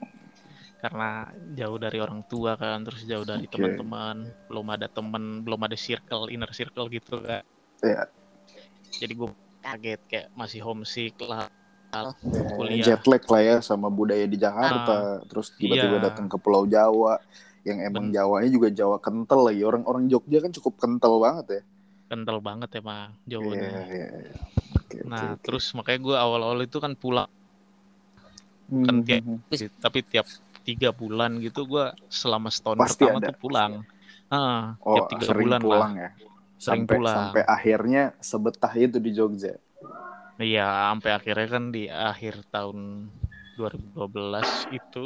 Karena 0.81 1.33
jauh 1.57 1.81
dari 1.81 1.97
orang 1.97 2.25
tua 2.29 2.61
kan 2.61 2.85
terus 2.85 3.09
jauh 3.09 3.25
dari 3.25 3.49
Oke. 3.49 3.57
teman-teman. 3.57 4.29
Belum 4.49 4.67
ada 4.69 4.87
temen 4.89 5.41
belum 5.45 5.61
ada 5.65 5.77
circle 5.77 6.29
inner 6.33 6.53
circle 6.53 6.89
gitu 6.89 7.21
kan. 7.21 7.45
Iya. 7.85 8.09
jadi 8.95 9.11
gue 9.11 9.31
kaget 9.59 10.01
kayak 10.07 10.29
masih 10.39 10.63
homesick 10.63 11.19
lah. 11.21 11.51
Ya, 11.95 12.11
Kuliah. 12.59 12.83
jet 12.83 13.03
lag 13.07 13.23
lah 13.27 13.43
ya 13.43 13.57
sama 13.63 13.91
budaya 13.91 14.27
di 14.27 14.39
Jakarta. 14.39 15.23
Terus 15.27 15.51
tiba-tiba 15.59 15.99
Iya. 15.99 16.05
datang 16.11 16.27
ke 16.31 16.37
Pulau 16.39 16.63
Jawa 16.67 17.19
yang 17.67 17.83
emang 17.83 18.11
Ben- 18.11 18.15
Jawanya 18.15 18.51
juga 18.51 18.69
Jawa 18.71 18.99
kental 19.03 19.47
lagi. 19.51 19.63
Orang-orang 19.67 20.07
Jogja 20.07 20.39
kan 20.43 20.51
cukup 20.55 20.79
kental 20.79 21.19
banget 21.19 21.47
ya 21.51 21.63
kental 22.15 22.39
banget 22.49 22.71
emang 22.81 23.11
Iya, 23.45 23.59
jauhnya 23.59 23.73
iya, 23.95 24.07
iya. 24.19 24.33
Oke, 24.79 24.97
oke, 25.09 25.09
nah 25.11 25.29
oke. 25.35 25.45
terus 25.45 25.65
makanya 25.77 26.01
gue 26.07 26.17
awal-awal 26.25 26.59
itu 26.67 26.79
kan 26.85 26.93
pulang 27.03 27.31
Hmm, 28.69 28.85
kan 28.85 28.97
tiap- 29.07 29.27
hmm, 29.27 29.39
hmm. 29.51 29.65
tapi 29.85 29.99
tiap 30.11 30.27
tiga 30.67 30.91
bulan 31.01 31.31
gitu 31.45 31.61
gue 31.69 31.85
selama 32.09 32.49
setahun 32.55 32.81
Pasti 32.81 33.05
pertama 33.05 33.17
ada, 33.17 33.29
tuh 33.29 33.35
pulang 33.43 33.85
Ah, 34.33 34.75
oh 34.93 34.97
tiap 34.97 35.05
tiga 35.13 35.29
sering 35.29 35.39
bulan 35.39 35.63
lah 35.73 35.85
pulang 35.85 35.93
ya 36.03 36.11
Sering 36.65 36.85
sampai 36.85 36.93
pulang. 36.93 37.35
sampai 37.35 37.43
akhirnya 37.57 38.03
sebetah 38.31 38.73
itu 38.79 38.97
di 39.03 39.11
Jogja 39.17 39.53
Iya, 40.43 40.61
sampai 40.89 41.11
akhirnya 41.19 41.47
kan 41.55 41.65
di 41.75 41.81
akhir 42.11 42.35
tahun 42.53 42.79
2012 43.57 44.49
itu 44.79 44.99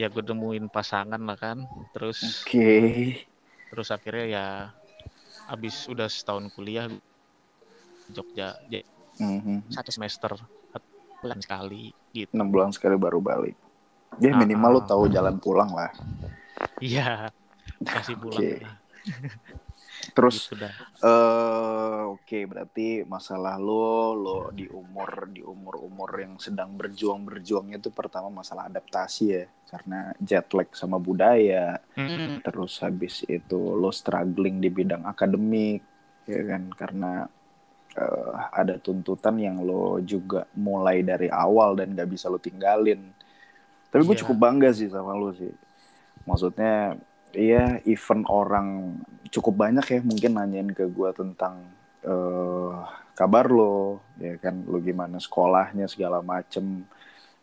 ya 0.00 0.06
gue 0.14 0.22
temuin 0.28 0.66
pasangan 0.74 1.20
lah 1.28 1.36
kan. 1.44 1.58
Terus 1.94 2.18
oke 2.24 2.66
terus 3.70 3.88
akhirnya 3.94 4.24
ya 4.36 4.44
habis 5.50 5.90
udah 5.90 6.06
setahun 6.06 6.46
kuliah 6.54 6.86
Jogja 8.06 8.54
jadi 8.70 8.86
Mhm. 9.18 9.66
satu 9.74 9.90
semester 9.90 10.30
bulan 11.20 11.38
sekali 11.42 11.90
gitu. 12.14 12.30
enam 12.32 12.48
bulan 12.48 12.70
sekali 12.72 12.94
baru 12.96 13.18
balik 13.20 13.58
ya 14.22 14.32
Ah, 14.32 14.38
minimal 14.38 14.78
lu 14.78 14.80
ah. 14.80 14.86
tahu 14.86 15.04
jalan 15.10 15.36
pulang 15.36 15.70
lah 15.74 15.90
Iya, 16.80 17.28
kasih 17.84 18.16
pulang 18.16 18.40
Oke. 18.40 18.56
terus 20.16 20.36
Gitu 20.50 20.66
eh 21.00 22.00
oke 22.12 22.38
berarti 22.50 23.08
masalah 23.08 23.56
lo 23.56 24.12
lo 24.24 24.38
di 24.52 24.66
umur 24.68 25.10
di 25.32 25.40
umur 25.40 25.74
umur 25.88 26.10
yang 26.20 26.34
sedang 26.36 26.76
berjuang 26.76 27.24
berjuangnya 27.28 27.80
itu 27.80 27.90
pertama 27.92 28.28
masalah 28.28 28.68
adaptasi 28.68 29.24
ya. 29.32 29.44
Karena 29.70 30.12
jet 30.20 30.50
lag 30.56 30.68
sama 30.74 30.98
budaya 30.98 31.78
Mm, 31.96 32.40
terus 32.44 32.80
habis 32.84 33.22
itu 33.28 33.60
lo 33.80 33.90
struggling 33.94 34.56
di 34.64 34.68
bidang 34.72 35.04
akademik 35.06 35.80
ya 36.26 36.40
kan? 36.50 36.62
Karena 36.80 37.12
eh, 37.96 38.32
ada 38.60 38.74
tuntutan 38.78 39.36
yang 39.40 39.56
lo 39.68 39.98
juga 40.04 40.46
mulai 40.54 41.02
dari 41.02 41.28
awal 41.30 41.74
dan 41.78 41.94
gak 41.98 42.10
bisa 42.10 42.26
lo 42.32 42.38
tinggalin. 42.38 43.00
Tapi 43.90 44.02
gue 44.06 44.16
Iya. 44.16 44.22
cukup 44.22 44.36
bangga 44.38 44.70
sih 44.74 44.88
sama 44.90 45.12
lo 45.18 45.30
sih. 45.34 45.50
Maksudnya 46.28 46.98
iya 47.34 47.78
event 47.86 48.26
orang 48.28 48.98
cukup 49.30 49.54
banyak 49.66 49.86
ya 49.86 50.00
mungkin 50.02 50.34
nanyain 50.36 50.70
ke 50.74 50.84
gue 50.90 51.10
tentang 51.14 51.62
eh, 52.02 52.74
kabar 53.14 53.46
lo 53.52 54.00
ya 54.16 54.40
kan 54.40 54.64
lo 54.64 54.80
gimana 54.80 55.20
sekolahnya 55.20 55.86
segala 55.86 56.24
macem. 56.24 56.84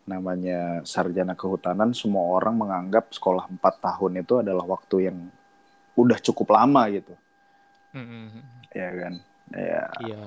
Namanya 0.07 0.87
sarjana 0.87 1.35
kehutanan 1.35 1.91
semua 1.91 2.31
orang 2.31 2.55
menganggap 2.55 3.11
sekolah 3.11 3.43
4 3.51 3.59
tahun 3.59 4.23
itu 4.23 4.39
adalah 4.39 4.63
waktu 4.63 5.11
yang 5.11 5.17
udah 5.99 6.15
cukup 6.23 6.55
lama 6.55 6.87
gitu. 6.87 7.11
Mm, 7.91 8.07
mm, 8.07 8.43
ya 8.71 8.89
kan? 8.95 9.13
Ya. 9.51 9.83
Iya. 10.03 10.21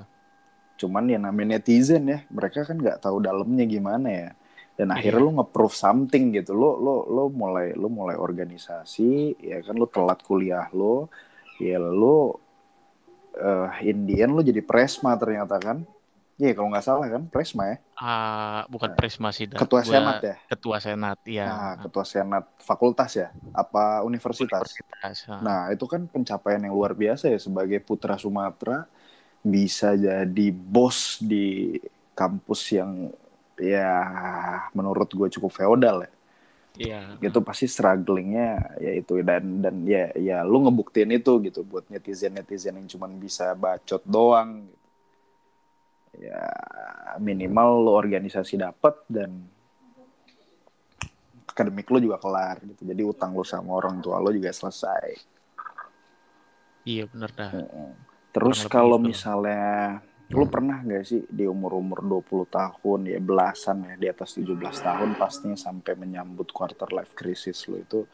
cuman 0.81 1.13
ya 1.13 1.21
namanya 1.21 1.61
netizen 1.61 2.09
ya 2.09 2.25
mereka 2.33 2.65
kan 2.65 2.81
nggak 2.81 3.05
tahu 3.05 3.21
dalamnya 3.21 3.69
gimana 3.69 4.09
ya 4.09 4.29
dan 4.81 4.89
akhirnya 4.97 5.21
Iya. 5.21 5.27
lu 5.29 5.33
nge-proof 5.37 5.73
something 5.77 6.33
gitu 6.33 6.57
lo 6.57 6.81
lo 6.81 6.95
lo 7.05 7.25
mulai 7.29 7.77
lo 7.77 7.93
mulai 7.93 8.17
organisasi 8.17 9.37
ya 9.37 9.61
kan 9.61 9.77
lo 9.77 9.85
telat 9.85 10.25
kuliah 10.25 10.73
lo 10.73 11.13
ya 11.61 11.77
lo 11.77 12.41
eh 13.37 13.69
Indian 13.87 14.33
lo 14.33 14.41
jadi 14.41 14.65
presma 14.65 15.15
ternyata 15.21 15.61
kan 15.61 15.85
Iya 16.41 16.57
kalau 16.57 16.73
nggak 16.73 16.87
salah 16.89 17.05
kan 17.05 17.29
presma 17.29 17.69
ya 17.69 17.77
Ah, 18.01 18.65
bukan 18.73 18.89
Nah, 18.89 18.97
Prisma 18.97 19.29
sih, 19.29 19.45
dah. 19.45 19.61
ketua 19.61 19.85
Gua 19.85 19.93
senat 19.93 20.25
ya 20.25 20.37
Ketua 20.49 20.81
senat, 20.81 21.19
iya. 21.29 21.45
nah, 21.45 21.73
ketua 21.85 22.01
senat 22.09 22.45
fakultas 22.57 23.13
ya 23.13 23.29
apa 23.53 24.01
universitas 24.09 24.57
Universitas. 24.57 25.17
ah. 25.29 25.37
Nah, 25.45 25.61
itu 25.69 25.85
kan 25.85 26.09
pencapaian 26.09 26.65
yang 26.65 26.73
luar 26.73 26.97
biasa 26.97 27.29
ya 27.29 27.37
sebagai 27.37 27.77
putra 27.85 28.17
Sumatera 28.17 28.89
bisa 29.45 29.93
jadi 29.93 30.47
bos 30.49 31.21
di 31.21 31.77
kampus 32.17 32.61
yang 32.73 33.13
ya 33.61 33.93
menurut 34.73 35.09
gue 35.13 35.29
cukup 35.29 35.53
feodal 35.53 36.09
ya. 36.09 36.13
Iya. 36.81 37.01
Itu 37.21 37.45
pasti 37.45 37.69
strugglingnya 37.69 38.81
ya 38.81 38.93
itu 38.97 39.21
dan 39.21 39.61
dan 39.61 39.85
ya 39.85 40.11
ya 40.17 40.41
lu 40.47 40.65
ngebuktiin 40.65 41.13
itu 41.13 41.37
gitu 41.45 41.61
buat 41.67 41.85
netizen 41.93 42.35
netizen 42.39 42.79
yang 42.81 42.89
cuman 42.89 43.21
bisa 43.21 43.53
bacot 43.53 44.01
doang. 44.09 44.65
Gitu. 44.67 44.79
Ya 46.27 46.43
minimal 47.21 47.87
lu 47.87 47.93
organisasi 47.95 48.59
dapat 48.59 48.97
dan 49.07 49.45
akademik 51.47 51.91
lu 51.93 52.01
juga 52.01 52.17
kelar 52.17 52.57
gitu. 52.65 52.83
Jadi 52.89 53.03
utang 53.05 53.37
lu 53.37 53.45
sama 53.45 53.77
orang 53.77 54.01
tua 54.01 54.17
lu 54.23 54.33
juga 54.33 54.49
selesai. 54.49 55.21
Iya 56.89 57.05
bener 57.13 57.31
dah. 57.37 57.51
Terus 58.31 58.65
kalau 58.71 58.97
gitu. 59.03 59.13
misalnya 59.13 60.01
lu 60.31 60.47
pernah 60.47 60.79
gak 60.87 61.03
sih 61.03 61.27
di 61.27 61.43
umur-umur 61.43 62.07
20 62.07 62.47
tahun 62.47 63.01
ya 63.11 63.19
belasan 63.19 63.83
ya 63.83 63.95
di 63.99 64.07
atas 64.07 64.39
17 64.39 64.55
tahun 64.63 65.11
pastinya 65.19 65.59
sampai 65.59 65.99
menyambut 65.99 66.55
quarter 66.55 66.87
life 66.95 67.19
crisis 67.19 67.67
lu 67.67 67.83
itu 67.83 68.07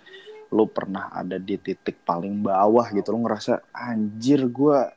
lu 0.49 0.64
pernah 0.70 1.12
ada 1.12 1.37
di 1.37 1.61
titik 1.61 2.00
paling 2.06 2.40
bawah 2.40 2.88
gitu 2.94 3.12
lu 3.12 3.20
ngerasa 3.28 3.68
anjir 3.68 4.49
gua 4.49 4.88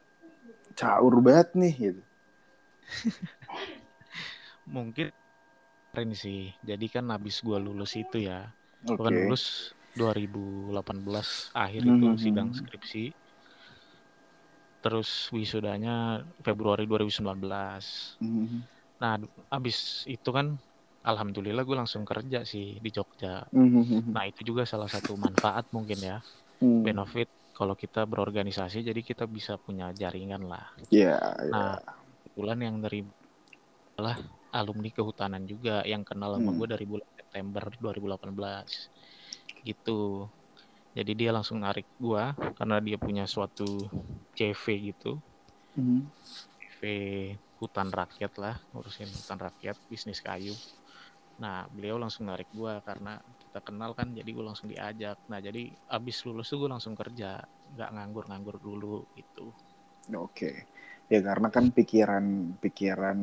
caur 0.80 1.20
banget 1.20 1.60
nih 1.60 1.74
gitu. 1.76 2.02
Mungkin 4.76 5.12
keren 5.92 6.12
sih. 6.16 6.54
Jadi 6.64 6.86
kan 6.88 7.10
habis 7.12 7.42
gua 7.44 7.60
lulus 7.60 7.98
itu 8.00 8.22
ya. 8.22 8.48
Oke. 8.88 8.96
Gua 8.96 9.10
kan 9.10 9.14
lulus 9.18 9.76
2018 9.98 11.52
akhir 11.52 11.82
Mhm. 11.84 11.92
itu 11.98 12.08
sidang 12.16 12.50
skripsi. 12.56 13.04
Terus 14.84 15.10
wisudanya 15.36 16.24
Februari 16.46 16.84
2019 16.88 18.18
Mhm. 18.20 18.60
nah 19.00 19.16
abis 19.52 20.04
itu 20.08 20.30
kan 20.38 20.60
alhamdulillah 21.04 21.64
gue 21.64 21.78
langsung 21.82 22.04
kerja 22.04 22.44
sih 22.44 22.80
di 22.84 22.90
Jogja 22.92 23.48
Mhm. 23.52 24.12
nah 24.16 24.24
itu 24.28 24.42
juga 24.50 24.64
salah 24.68 24.90
satu 24.92 25.16
manfaat 25.16 25.66
mungkin 25.76 26.00
ya 26.04 26.18
Hmm. 26.60 26.84
benefit 26.84 27.28
kalau 27.56 27.76
kita 27.76 28.04
berorganisasi 28.08 28.84
jadi 28.84 29.02
kita 29.04 29.24
bisa 29.28 29.56
punya 29.60 29.92
jaringan 29.96 30.44
lah 30.52 30.66
Ya, 30.92 31.16
ya. 31.20 31.52
nah 31.54 31.76
kebetulan 32.24 32.60
yang 32.68 32.76
dari 32.84 33.00
adalah 33.96 34.16
alumni 34.56 34.90
kehutanan 34.96 35.44
juga 35.44 35.84
yang 35.84 36.04
kenal 36.08 36.40
sama 36.40 36.52
Hmm. 36.52 36.60
gue 36.60 36.68
dari 36.72 36.86
bulan 36.88 37.10
September 37.20 37.64
2018 37.84 38.72
gitu 39.68 40.28
jadi 40.98 41.12
dia 41.20 41.32
langsung 41.36 41.58
narik 41.66 41.88
gue 41.98 42.24
karena 42.58 42.76
dia 42.88 42.98
punya 43.06 43.24
suatu 43.30 43.88
CV 44.38 44.64
gitu 44.94 45.12
Mhm. 45.76 46.12
CV 46.62 46.82
hutan 47.60 47.90
rakyat 48.00 48.34
lah 48.44 48.56
ngurusin 48.72 49.10
hutan 49.18 49.40
rakyat 49.48 49.76
bisnis 49.92 50.20
kayu 50.24 50.56
nah 51.44 51.58
beliau 51.76 51.98
langsung 52.04 52.28
narik 52.30 52.50
gue 52.52 52.74
karena 52.88 53.14
kita 53.42 53.60
kenal 53.68 53.92
kan 54.00 54.08
jadi 54.12 54.30
gue 54.36 54.46
langsung 54.50 54.68
diajak 54.74 55.18
nah 55.32 55.40
jadi 55.48 55.64
abis 55.98 56.18
lulus 56.28 56.48
tuh 56.52 56.58
gue 56.64 56.70
langsung 56.76 56.96
kerja 57.02 57.40
nggak 57.76 57.90
nganggur-nganggur 57.96 58.58
dulu 58.60 59.08
gitu 59.16 59.56
Oke. 60.26 60.52
Ya 61.10 61.20
karena 61.26 61.48
kan 61.56 61.66
pikiran 61.78 62.26
pikiran 62.64 63.18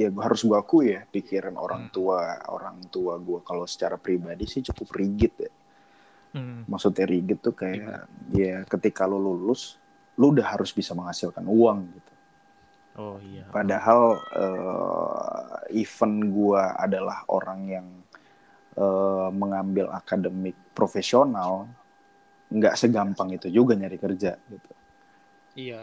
ya 0.00 0.08
gua 0.14 0.22
harus 0.26 0.42
gua 0.48 0.58
akui 0.62 0.86
ya 0.94 1.00
pikiran 1.14 1.54
orang 1.64 1.82
Hmm. 1.86 1.94
tua 1.96 2.20
orang 2.56 2.76
tua 2.94 3.14
gua 3.26 3.40
kalau 3.48 3.64
secara 3.72 3.96
pribadi 4.06 4.44
sih 4.52 4.62
cukup 4.68 4.88
rigid 4.98 5.32
ya. 5.38 5.50
Hmm, 6.38 6.62
Maksudnya 6.70 7.04
rigid 7.08 7.38
tuh 7.46 7.54
kayak 7.56 8.06
ya 8.30 8.62
ketika 8.72 9.02
lu 9.10 9.18
lulus 9.26 9.62
lu 10.20 10.26
udah 10.34 10.46
harus 10.54 10.70
bisa 10.78 10.92
menghasilkan 10.98 11.44
uang 11.46 11.78
gitu. 11.96 12.12
oh 12.98 13.16
iya 13.22 13.44
Padahal 13.54 14.00
eh, 14.44 15.80
event 15.82 16.16
gua 16.36 16.62
adalah 16.84 17.18
orang 17.36 17.60
yang 17.74 17.86
eh, 18.84 19.28
mengambil 19.40 19.86
akademik 20.00 20.56
profesional 20.76 21.52
nggak 22.56 22.74
segampang 22.80 23.28
itu 23.36 23.48
juga 23.58 23.72
nyari 23.76 23.98
kerja 24.04 24.32
gitu. 24.52 24.72
iya 25.54 25.80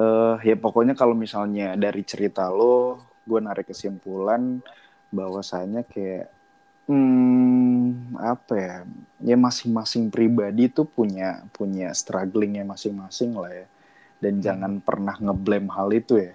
eh 0.00 0.36
ya 0.48 0.54
pokoknya 0.64 0.94
kalau 1.00 1.14
misalnya 1.24 1.76
dari 1.84 2.02
cerita 2.10 2.42
lo, 2.58 2.96
gue 3.28 3.40
narik 3.46 3.66
kesimpulan 3.70 4.42
bahwasanya 5.16 5.80
kayak 5.92 6.32
hmm, 6.88 7.51
apa 8.32 8.54
ya, 8.66 8.74
ya 9.30 9.36
masing-masing 9.46 10.04
pribadi 10.14 10.64
tuh 10.76 10.86
punya 10.96 11.28
punya 11.56 11.88
strugglingnya 12.00 12.64
masing-masing 12.72 13.30
lah 13.42 13.52
ya, 13.60 13.66
dan 14.22 14.34
Hmm. 14.38 14.42
jangan 14.46 14.72
pernah 14.88 15.16
ngeblame 15.24 15.68
hal 15.76 15.88
itu 16.00 16.14
ya, 16.26 16.34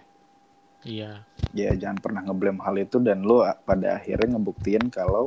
iya. 0.84 1.28
Ya 1.60 1.72
jangan 1.82 2.00
pernah 2.04 2.22
ngeblame 2.26 2.62
hal 2.66 2.76
itu 2.86 2.98
dan 3.08 3.20
lo 3.30 3.38
pada 3.70 3.88
akhirnya 4.00 4.28
ngebuktiin 4.36 4.86
kalau 4.98 5.26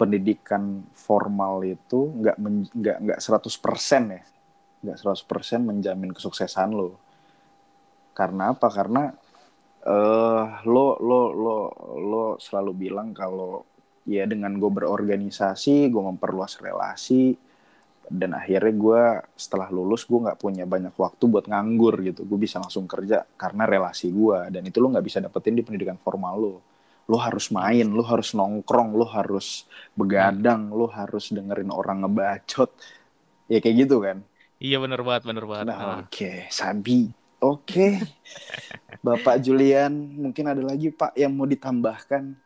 pendidikan 0.00 0.64
formal 1.06 1.54
itu 1.76 2.00
nggak 2.20 2.36
nggak 2.80 2.98
nggak 3.04 3.20
100% 3.26 4.02
ya, 4.16 4.22
nggak 4.84 4.98
100% 5.02 5.60
menjamin 5.70 6.12
kesuksesan 6.16 6.70
lo 6.78 6.88
karena 8.18 8.42
apa? 8.54 8.68
Karena 8.70 9.02
eh 9.84 10.46
lo 10.72 10.86
lo 11.08 11.20
lo 11.44 11.56
lo 12.10 12.24
selalu 12.40 12.72
bilang 12.82 13.08
kalau 13.20 13.64
ya 14.04 14.24
dengan 14.28 14.52
gue 14.56 14.70
berorganisasi 14.70 15.88
gue 15.88 16.02
memperluas 16.04 16.60
relasi 16.60 17.34
dan 18.04 18.36
akhirnya 18.36 18.74
gue 18.76 19.02
setelah 19.32 19.72
lulus 19.72 20.04
gue 20.04 20.20
nggak 20.20 20.36
punya 20.36 20.68
banyak 20.68 20.92
waktu 20.92 21.24
buat 21.24 21.48
nganggur 21.48 22.04
gitu 22.04 22.28
gue 22.28 22.36
bisa 22.36 22.60
langsung 22.60 22.84
kerja 22.84 23.24
karena 23.40 23.64
relasi 23.64 24.12
gue 24.12 24.52
dan 24.52 24.60
itu 24.60 24.76
lo 24.76 24.92
nggak 24.92 25.06
bisa 25.08 25.18
dapetin 25.24 25.56
di 25.56 25.64
pendidikan 25.64 25.96
formal 25.96 26.34
lo 26.36 26.54
lo 27.04 27.16
harus 27.16 27.48
main 27.48 27.88
lo 27.88 28.04
harus 28.04 28.36
nongkrong 28.36 28.92
lo 28.92 29.08
harus 29.08 29.64
begadang 29.96 30.68
lo 30.68 30.88
harus 30.92 31.32
dengerin 31.32 31.72
orang 31.72 32.04
ngebacot 32.04 32.70
ya 33.48 33.58
kayak 33.60 33.76
gitu 33.88 34.04
kan 34.04 34.20
iya 34.60 34.76
bener 34.80 35.00
banget 35.00 35.22
bener 35.24 35.44
banget 35.48 35.64
Nah, 35.72 35.80
Ah. 35.80 35.96
oke, 36.04 36.48
Sabi. 36.48 37.08
Oke. 37.40 38.00
Bapak 39.04 39.36
Julian, 39.44 39.92
mungkin 40.16 40.44
ada 40.48 40.62
lagi 40.64 40.88
Pak 40.88 41.12
yang 41.16 41.32
mau 41.36 41.44
ditambahkan? 41.44 42.36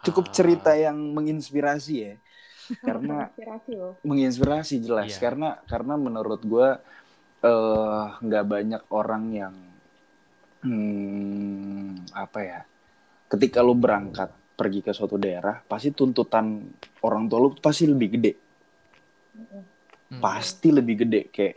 Cukup 0.00 0.28
Ah, 0.28 0.32
cerita 0.32 0.70
yang 0.74 0.96
menginspirasi 1.12 1.94
ya. 1.96 2.14
Karena 2.86 3.26
loh. 3.74 3.98
menginspirasi 4.06 4.78
jelas 4.78 5.10
Iya. 5.10 5.18
karena 5.18 5.58
karena 5.66 5.94
menurut 5.98 6.38
gue 6.46 6.68
eh 7.42 8.04
nggak 8.22 8.44
banyak 8.46 8.82
orang 8.94 9.24
yang 9.34 9.54
hmm, 10.62 12.12
apa 12.14 12.38
ya 12.40 12.60
ketika 13.26 13.58
lu 13.58 13.74
berangkat 13.74 14.30
pergi 14.54 14.84
ke 14.84 14.92
suatu 14.92 15.16
daerah 15.16 15.58
pasti 15.64 15.90
tuntutan 15.90 16.68
orang 17.02 17.26
tua 17.26 17.38
lu 17.40 17.50
pasti 17.56 17.88
lebih 17.88 18.08
gede 18.14 18.32
hmm. 19.34 20.20
pasti 20.20 20.68
lebih 20.70 20.94
gede 21.06 21.20
kayak 21.32 21.56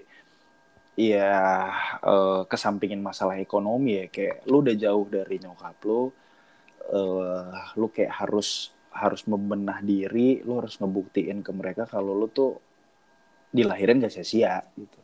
ya 0.95 1.29
eh, 1.99 2.41
kesampingin 2.47 3.01
masalah 3.03 3.37
ekonomi 3.37 4.01
ya 4.01 4.05
kayak 4.07 4.47
lu 4.47 4.63
udah 4.63 4.75
jauh 4.77 5.05
dari 5.05 5.35
nyokap 5.37 5.77
lu 5.85 6.09
eh, 6.91 7.53
lu 7.79 7.87
kayak 7.87 8.11
harus 8.23 8.73
harus 8.93 9.25
membenah 9.25 9.81
diri 9.81 10.45
lu 10.45 10.61
harus 10.61 10.77
ngebuktiin 10.77 11.41
ke 11.41 11.51
mereka 11.55 11.89
kalau 11.89 12.13
lu 12.13 12.29
tuh 12.29 12.61
dilahirin 13.53 14.01
gak 14.01 14.13
sia-sia 14.13 14.61
gitu. 14.77 14.99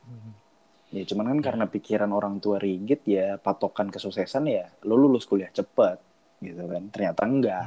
Hmm. 0.00 0.32
ya 0.90 1.06
cuman 1.06 1.36
kan 1.36 1.40
karena 1.40 1.64
pikiran 1.70 2.10
orang 2.10 2.42
tua 2.42 2.58
rigid 2.58 3.06
ya 3.06 3.38
patokan 3.38 3.92
kesuksesan 3.92 4.50
ya 4.50 4.66
lu 4.88 4.98
lulus 4.98 5.28
kuliah 5.28 5.52
cepet 5.52 5.96
gitu 6.40 6.66
kan. 6.66 6.82
Ternyata 6.90 7.22
enggak. 7.24 7.66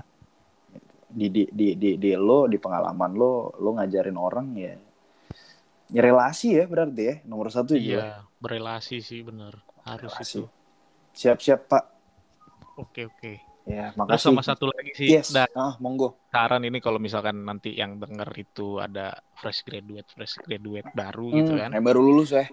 Di 1.14 1.30
di 1.30 1.46
di 1.54 1.78
di, 1.78 1.90
di 2.02 2.12
lo 2.18 2.50
di 2.50 2.58
pengalaman 2.58 3.14
lo 3.14 3.54
lo 3.62 3.70
ngajarin 3.78 4.18
orang 4.18 4.48
ya 4.58 4.74
ya 5.94 6.02
relasi 6.02 6.58
ya 6.58 6.66
berarti 6.66 7.02
ya 7.06 7.16
nomor 7.30 7.54
satu 7.54 7.78
juga. 7.78 8.02
Iya 8.02 8.10
berelasi 8.42 8.98
sih 9.00 9.22
bener. 9.22 9.62
Harus 9.86 10.12
relasi. 10.18 10.42
itu. 10.42 10.44
Siap-siap 11.14 11.60
pak 11.70 11.93
oke 12.78 13.02
oke. 13.10 13.32
Ya 13.64 13.96
terus 13.96 13.98
makasih. 14.00 14.28
sama 14.28 14.42
satu 14.44 14.66
lagi 14.68 14.92
sih 14.96 15.08
yes. 15.16 15.32
Dan 15.32 15.48
ah 15.56 15.74
monggo. 15.80 16.20
Saran 16.34 16.66
ini 16.66 16.82
kalau 16.82 16.98
misalkan 16.98 17.46
nanti 17.46 17.78
yang 17.78 18.02
denger 18.02 18.30
itu 18.42 18.82
ada 18.82 19.14
fresh 19.38 19.62
graduate 19.64 20.10
fresh 20.10 20.36
graduate 20.42 20.90
baru 20.92 21.30
gitu 21.30 21.52
Hmm, 21.54 21.62
kan. 21.62 21.72
yang 21.72 21.84
baru 21.86 22.00
lulus 22.02 22.30
ya 22.34 22.46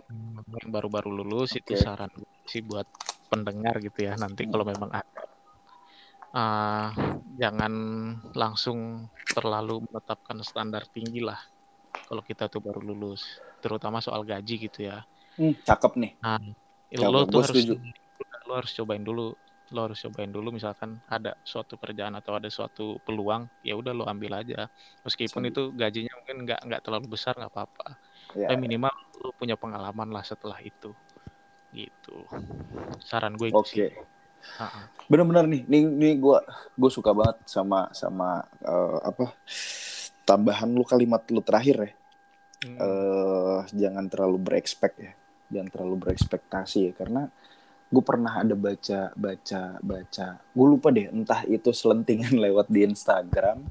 yang 0.51 0.71
baru-baru 0.75 1.11
lulus 1.23 1.57
itu 1.57 1.73
Oke. 1.73 1.81
saran 1.81 2.11
sih 2.45 2.61
buat 2.61 2.85
pendengar 3.33 3.79
gitu 3.81 4.05
ya 4.05 4.15
nanti 4.21 4.45
kalau 4.51 4.65
Hmm. 4.67 4.73
memang 4.77 4.91
ada. 4.93 5.21
Ah, 6.31 6.95
jangan 7.41 7.73
langsung 8.39 9.09
terlalu 9.35 9.83
menetapkan 9.91 10.39
standar 10.47 10.87
tinggi 10.95 11.19
lah 11.25 11.39
kalau 12.07 12.23
kita 12.23 12.47
tuh 12.47 12.63
baru 12.63 12.83
lulus 12.85 13.23
terutama 13.65 13.99
soal 14.05 14.23
gaji 14.23 14.55
gitu 14.71 14.87
ya. 14.87 15.03
Hmm, 15.39 15.55
cakep 15.67 15.93
nih. 15.99 16.13
Nah 16.23 16.39
Cakep, 16.91 17.11
lo 17.11 17.21
tuh 17.27 17.41
harus 17.43 17.61
setuju. 17.65 17.75
lo 18.47 18.53
harus 18.59 18.73
cobain 18.75 19.03
dulu 19.03 19.31
lo 19.71 19.87
harus 19.87 20.03
cobain 20.03 20.31
dulu 20.31 20.51
misalkan 20.51 20.99
ada 21.07 21.39
suatu 21.47 21.79
kerjaan 21.79 22.19
atau 22.19 22.35
ada 22.35 22.51
suatu 22.51 22.99
peluang 23.07 23.47
ya 23.63 23.79
udah 23.79 23.95
lo 23.95 24.05
ambil 24.11 24.43
aja. 24.43 24.67
Meskipun 25.07 25.47
Setuju. 25.47 25.55
itu 25.55 25.63
gajinya 25.79 26.13
mungkin 26.19 26.37
nggak 26.43 26.61
nggak 26.67 26.83
terlalu 26.83 27.07
besar 27.15 27.39
nggak 27.39 27.53
apa-apa. 27.55 27.87
Ya 28.35 28.51
tapi 28.51 28.67
minimal 28.67 28.91
lo 29.23 29.31
punya 29.35 29.55
pengalaman 29.55 30.11
lah 30.11 30.27
setelah 30.27 30.59
itu. 30.59 30.91
Gitu. 31.71 32.17
Saran 32.99 33.39
gue 33.39 33.55
itu 33.55 33.57
oke. 33.57 33.71
sih. 33.71 33.95
Ha-ha. 34.41 34.89
bener-bener 35.05 35.45
nih 35.45 35.63
nih 35.69 35.83
nih 35.85 36.13
gue 36.17 36.39
gue 36.73 36.91
suka 36.91 37.13
banget 37.13 37.45
sama 37.45 37.93
sama 37.93 38.41
eh, 38.65 38.99
apa 39.05 39.37
tambahan 40.25 40.73
lu 40.73 40.83
kalimat 40.83 41.23
lu 41.31 41.43
terakhir 41.47 41.77
ya. 41.79 41.93
Hmm. 42.61 42.77
eh 42.77 43.61
jangan 43.71 44.05
terlalu 44.11 44.39
berekspek 44.43 44.93
ya. 44.99 45.13
Jangan 45.51 45.69
terlalu 45.71 45.95
berekspektasi 46.09 46.91
ya 46.91 46.93
karena 46.99 47.31
gue 47.91 48.03
pernah 48.03 48.39
ada 48.39 48.55
baca 48.55 49.11
baca 49.13 49.61
baca 49.83 50.27
gue 50.39 50.67
lupa 50.67 50.89
deh 50.89 51.11
entah 51.11 51.43
itu 51.45 51.71
selentingan 51.71 52.39
lewat 52.45 52.71
di 52.71 52.87
Instagram 52.87 53.67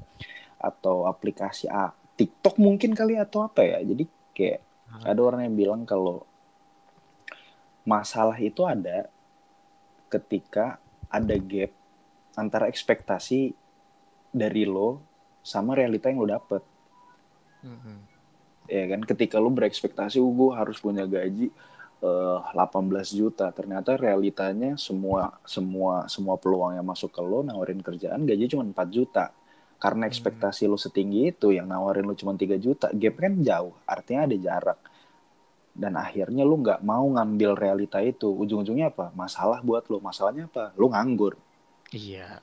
atau 0.56 1.08
aplikasi 1.08 1.66
A 1.66 1.88
TikTok 2.14 2.60
mungkin 2.60 2.92
kali 2.92 3.16
atau 3.16 3.44
apa 3.44 3.64
ya 3.64 3.80
jadi 3.80 4.04
kayak 4.32 4.60
Ah. 4.90 5.14
ada 5.14 5.22
orang 5.22 5.46
yang 5.46 5.54
bilang 5.54 5.82
kalau 5.86 6.26
masalah 7.82 8.34
itu 8.36 8.66
ada 8.66 9.06
ketika 10.08 10.82
ada 11.06 11.38
gap 11.38 11.70
antara 12.34 12.66
ekspektasi 12.66 13.54
dari 14.30 14.66
lo 14.66 14.98
sama 15.42 15.74
realita 15.74 16.10
yang 16.10 16.18
lo 16.18 16.28
dapet 16.28 16.62
Mhm. 17.62 17.96
ya 18.66 18.84
kan 18.88 19.00
ketika 19.04 19.36
lu 19.36 19.52
berekspektasi 19.52 20.18
"Oh, 20.18 20.32
gue 20.32 20.50
harus 20.56 20.80
punya 20.80 21.04
gaji 21.04 21.52
eh, 22.00 22.38
18 22.54 23.12
juta. 23.14 23.52
Ternyata 23.52 23.96
realitanya 23.96 24.76
semua 24.80 25.36
semua 25.44 26.08
semua 26.08 26.36
peluang 26.40 26.76
yang 26.76 26.86
masuk 26.86 27.10
ke 27.12 27.22
lo 27.24 27.44
nawarin 27.44 27.80
kerjaan 27.84 28.24
gaji 28.28 28.44
cuma 28.50 28.64
4 28.66 28.88
juta. 28.90 29.24
Karena 29.80 30.04
Hmm. 30.06 30.12
ekspektasi 30.12 30.68
lo 30.68 30.76
setinggi 30.76 31.32
itu 31.32 31.52
yang 31.56 31.66
nawarin 31.68 32.04
lo 32.04 32.14
cuma 32.16 32.36
3 32.36 32.56
juta. 32.60 32.92
Gap 32.92 33.16
kan 33.16 33.40
jauh 33.40 33.72
artinya 33.88 34.28
ada 34.28 34.36
jarak. 34.36 34.78
Dan 35.72 35.96
akhirnya 35.96 36.42
lu 36.44 36.60
nggak 36.60 36.82
mau 36.84 37.06
ngambil 37.08 37.56
realita 37.56 38.02
itu. 38.02 38.28
Ujung-ujungnya 38.28 38.92
apa? 38.92 39.14
Masalah 39.16 39.62
buat 39.64 39.86
lu 39.88 40.02
masalahnya 40.02 40.50
apa? 40.50 40.74
Lu 40.76 40.90
nganggur. 40.92 41.38
Iya. 41.94 42.42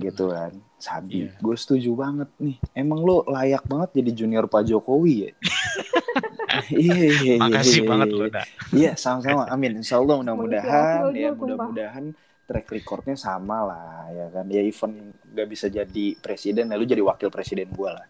Gitu 0.00 0.32
kan 0.32 0.52
sabi 0.80 1.28
Iya. 1.28 1.36
gue 1.40 1.56
setuju 1.56 1.90
banget 1.96 2.30
nih 2.40 2.56
emang 2.76 3.00
lu 3.04 3.20
layak 3.28 3.64
banget 3.68 4.00
jadi 4.00 4.10
junior 4.24 4.44
Pak 4.48 4.64
Jokowi 4.68 5.28
ya 5.28 5.32
iya 6.70 6.94
iya 6.94 7.12
iya, 7.18 7.34
Makasih 7.40 7.82
iya, 7.82 7.88
banget 7.88 8.08
iya. 8.08 8.18
lo, 8.18 8.26
Dak. 8.30 8.46
Iya, 8.70 8.92
sama-sama. 8.94 9.42
Amin. 9.50 9.82
Insya 9.82 9.98
Allah 9.98 10.22
mudah-mudahan 10.22 10.96
lo 11.02 11.10
ya 11.10 11.30
mudah-mudahan 11.34 12.04
track 12.44 12.66
recordnya 12.70 13.16
sama 13.18 13.64
lah 13.66 14.06
ya 14.12 14.26
kan. 14.30 14.46
Ya 14.46 14.62
even 14.62 15.12
gak 15.34 15.48
bisa 15.50 15.66
jadi 15.66 16.06
presiden, 16.20 16.70
ya 16.70 16.76
lu 16.78 16.86
jadi 16.86 17.02
wakil 17.02 17.28
presiden 17.32 17.72
gua 17.74 17.98
lah. 18.00 18.06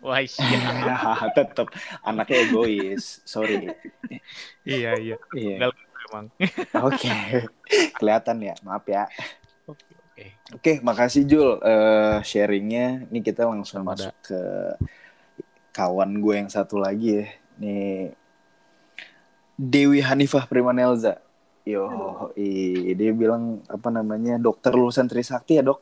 Wah. 0.00 0.18
Tetep 1.36 1.68
anaknya 2.02 2.36
egois. 2.48 3.20
Sorry. 3.28 3.68
iya, 4.64 4.96
iya. 4.96 5.16
Iya. 5.36 5.70
Emang. 6.10 6.26
Oke. 6.88 7.12
Kelihatan 8.00 8.36
ya. 8.40 8.54
Maaf 8.64 8.84
ya. 8.88 9.06
Oke, 10.20 10.28
oke. 10.52 10.60
Oke, 10.60 10.72
makasih 10.84 11.24
Jul 11.24 11.50
eh, 11.64 12.18
sharingnya. 12.20 13.08
Ini 13.08 13.20
kita 13.24 13.48
langsung 13.48 13.80
Sama 13.80 13.96
masuk 13.96 14.12
ke 14.20 14.40
kawan 15.72 16.20
gue 16.20 16.34
yang 16.36 16.50
satu 16.52 16.76
lagi 16.76 17.24
ya. 17.24 17.26
Nih 17.56 18.12
Dewi 19.56 20.04
Hanifah 20.04 20.44
Primanelza. 20.44 21.24
Yo, 21.64 21.84
i, 22.40 22.96
dia 22.96 23.12
bilang 23.12 23.60
apa 23.68 23.92
namanya 23.92 24.40
dokter 24.40 24.72
lulusan 24.72 25.04
Trisakti 25.08 25.60
ya 25.60 25.62
dok? 25.64 25.80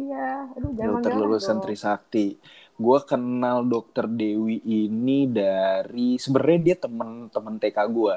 Iya, 0.00 0.48
aduh 0.56 0.72
jangan 0.72 0.88
dokter 0.96 1.12
lulusan 1.12 1.56
Trisakti. 1.60 2.26
Gue 2.74 2.98
kenal 3.04 3.68
dokter 3.68 4.08
Dewi 4.08 4.64
ini 4.64 5.28
dari 5.28 6.16
sebenarnya 6.16 6.60
dia 6.72 6.76
temen-temen 6.80 7.54
TK 7.60 7.78
gue. 7.92 8.16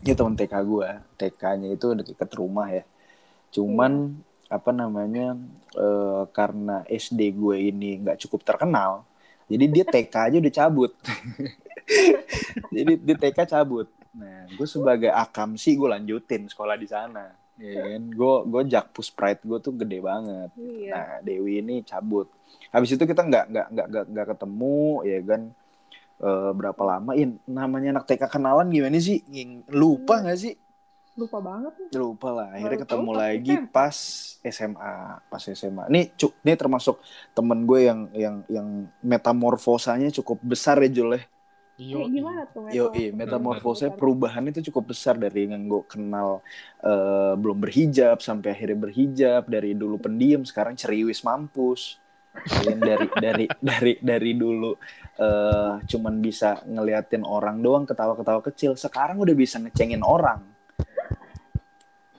Dia 0.00 0.14
temen 0.16 0.34
TK 0.34 0.54
gue. 0.64 0.88
TK-nya 1.20 1.68
itu 1.76 1.86
dekat 1.94 2.30
rumah 2.34 2.72
ya. 2.72 2.82
Cuman 3.52 4.16
apa 4.48 4.70
namanya 4.72 5.36
eh, 5.76 6.22
karena 6.32 6.84
SD 6.88 7.36
gue 7.36 7.56
ini 7.68 8.00
nggak 8.00 8.20
cukup 8.26 8.44
terkenal, 8.44 9.04
jadi 9.48 9.64
dia 9.68 9.84
TK 9.92 10.14
aja 10.14 10.36
udah 10.40 10.54
cabut. 10.54 10.92
jadi 12.74 12.92
di 12.96 13.14
TK 13.16 13.38
cabut. 13.48 13.88
Nah, 14.18 14.48
gue 14.50 14.66
sebagai 14.66 15.12
akam 15.12 15.54
sih 15.54 15.76
gue 15.76 15.88
lanjutin 15.88 16.48
sekolah 16.48 16.76
di 16.76 16.88
sana. 16.88 17.32
Ya 17.58 17.74
kan? 17.74 18.02
Gue 18.14 18.34
gue 18.46 18.62
jakpus 18.70 19.10
pride 19.10 19.42
gue 19.42 19.58
tuh 19.58 19.74
gede 19.74 19.98
banget. 19.98 20.50
Iya. 20.54 20.92
Nah, 20.94 21.12
Dewi 21.26 21.60
ini 21.60 21.82
cabut. 21.82 22.30
Habis 22.70 22.94
itu 22.94 23.04
kita 23.04 23.24
nggak 23.24 23.44
nggak 23.50 23.68
nggak 23.72 24.04
nggak 24.12 24.26
ketemu, 24.36 24.82
ya 25.04 25.20
kan? 25.24 25.42
Eh, 26.18 26.50
berapa 26.50 26.82
lama? 26.82 27.10
In, 27.14 27.38
namanya 27.46 27.98
anak 27.98 28.04
TK 28.10 28.26
kenalan 28.26 28.68
gimana 28.70 28.98
sih? 28.98 29.22
Lupa 29.70 30.18
nggak 30.22 30.38
sih? 30.38 30.54
Lupa 31.18 31.38
banget 31.42 31.72
nih. 31.74 31.88
Lupa 31.98 32.28
lah. 32.30 32.48
Akhirnya 32.54 32.78
Baru 32.78 32.84
ketemu 32.86 33.10
tahu 33.10 33.18
lagi 33.18 33.54
SMA. 33.58 33.70
pas 33.74 33.96
SMA, 34.46 34.94
pas 35.26 35.42
SMA. 35.42 35.84
Nih, 35.90 36.04
cuk, 36.14 36.32
nih 36.46 36.54
termasuk 36.54 36.96
temen 37.34 37.66
gue 37.66 37.80
yang 37.90 38.00
yang 38.14 38.36
yang 38.46 38.68
metamorfosanya 39.02 40.14
cukup 40.14 40.38
besar 40.46 40.78
ya 40.78 40.90
Jul 40.94 41.18
ya. 41.18 41.22
Kayak 41.78 42.10
gimana 42.10 42.42
tuh? 42.50 42.66
Yo, 42.74 42.90
iya, 42.90 43.14
metamorfosanya 43.14 43.94
perubahannya 43.94 44.50
itu 44.50 44.70
cukup 44.70 44.94
besar 44.94 45.14
dari 45.14 45.46
yang 45.46 45.66
gue 45.70 45.82
kenal 45.86 46.42
eh, 46.82 47.34
belum 47.38 47.58
berhijab 47.58 48.18
sampai 48.18 48.54
akhirnya 48.54 48.78
berhijab 48.78 49.46
dari 49.46 49.78
dulu 49.78 49.98
pendiam 49.98 50.42
sekarang 50.42 50.74
ceriwis 50.74 51.22
mampus. 51.22 52.02
Kalian 52.38 52.78
dari 52.78 53.06
dari 53.18 53.46
dari 53.58 53.92
dari 53.98 54.32
dulu 54.34 54.74
eh, 55.18 55.72
cuman 55.82 56.14
bisa 56.18 56.62
ngeliatin 56.66 57.22
orang 57.22 57.62
doang 57.62 57.86
ketawa-ketawa 57.86 58.42
kecil, 58.42 58.74
sekarang 58.74 59.18
udah 59.18 59.34
bisa 59.38 59.62
ngecengin 59.62 60.02
orang. 60.02 60.57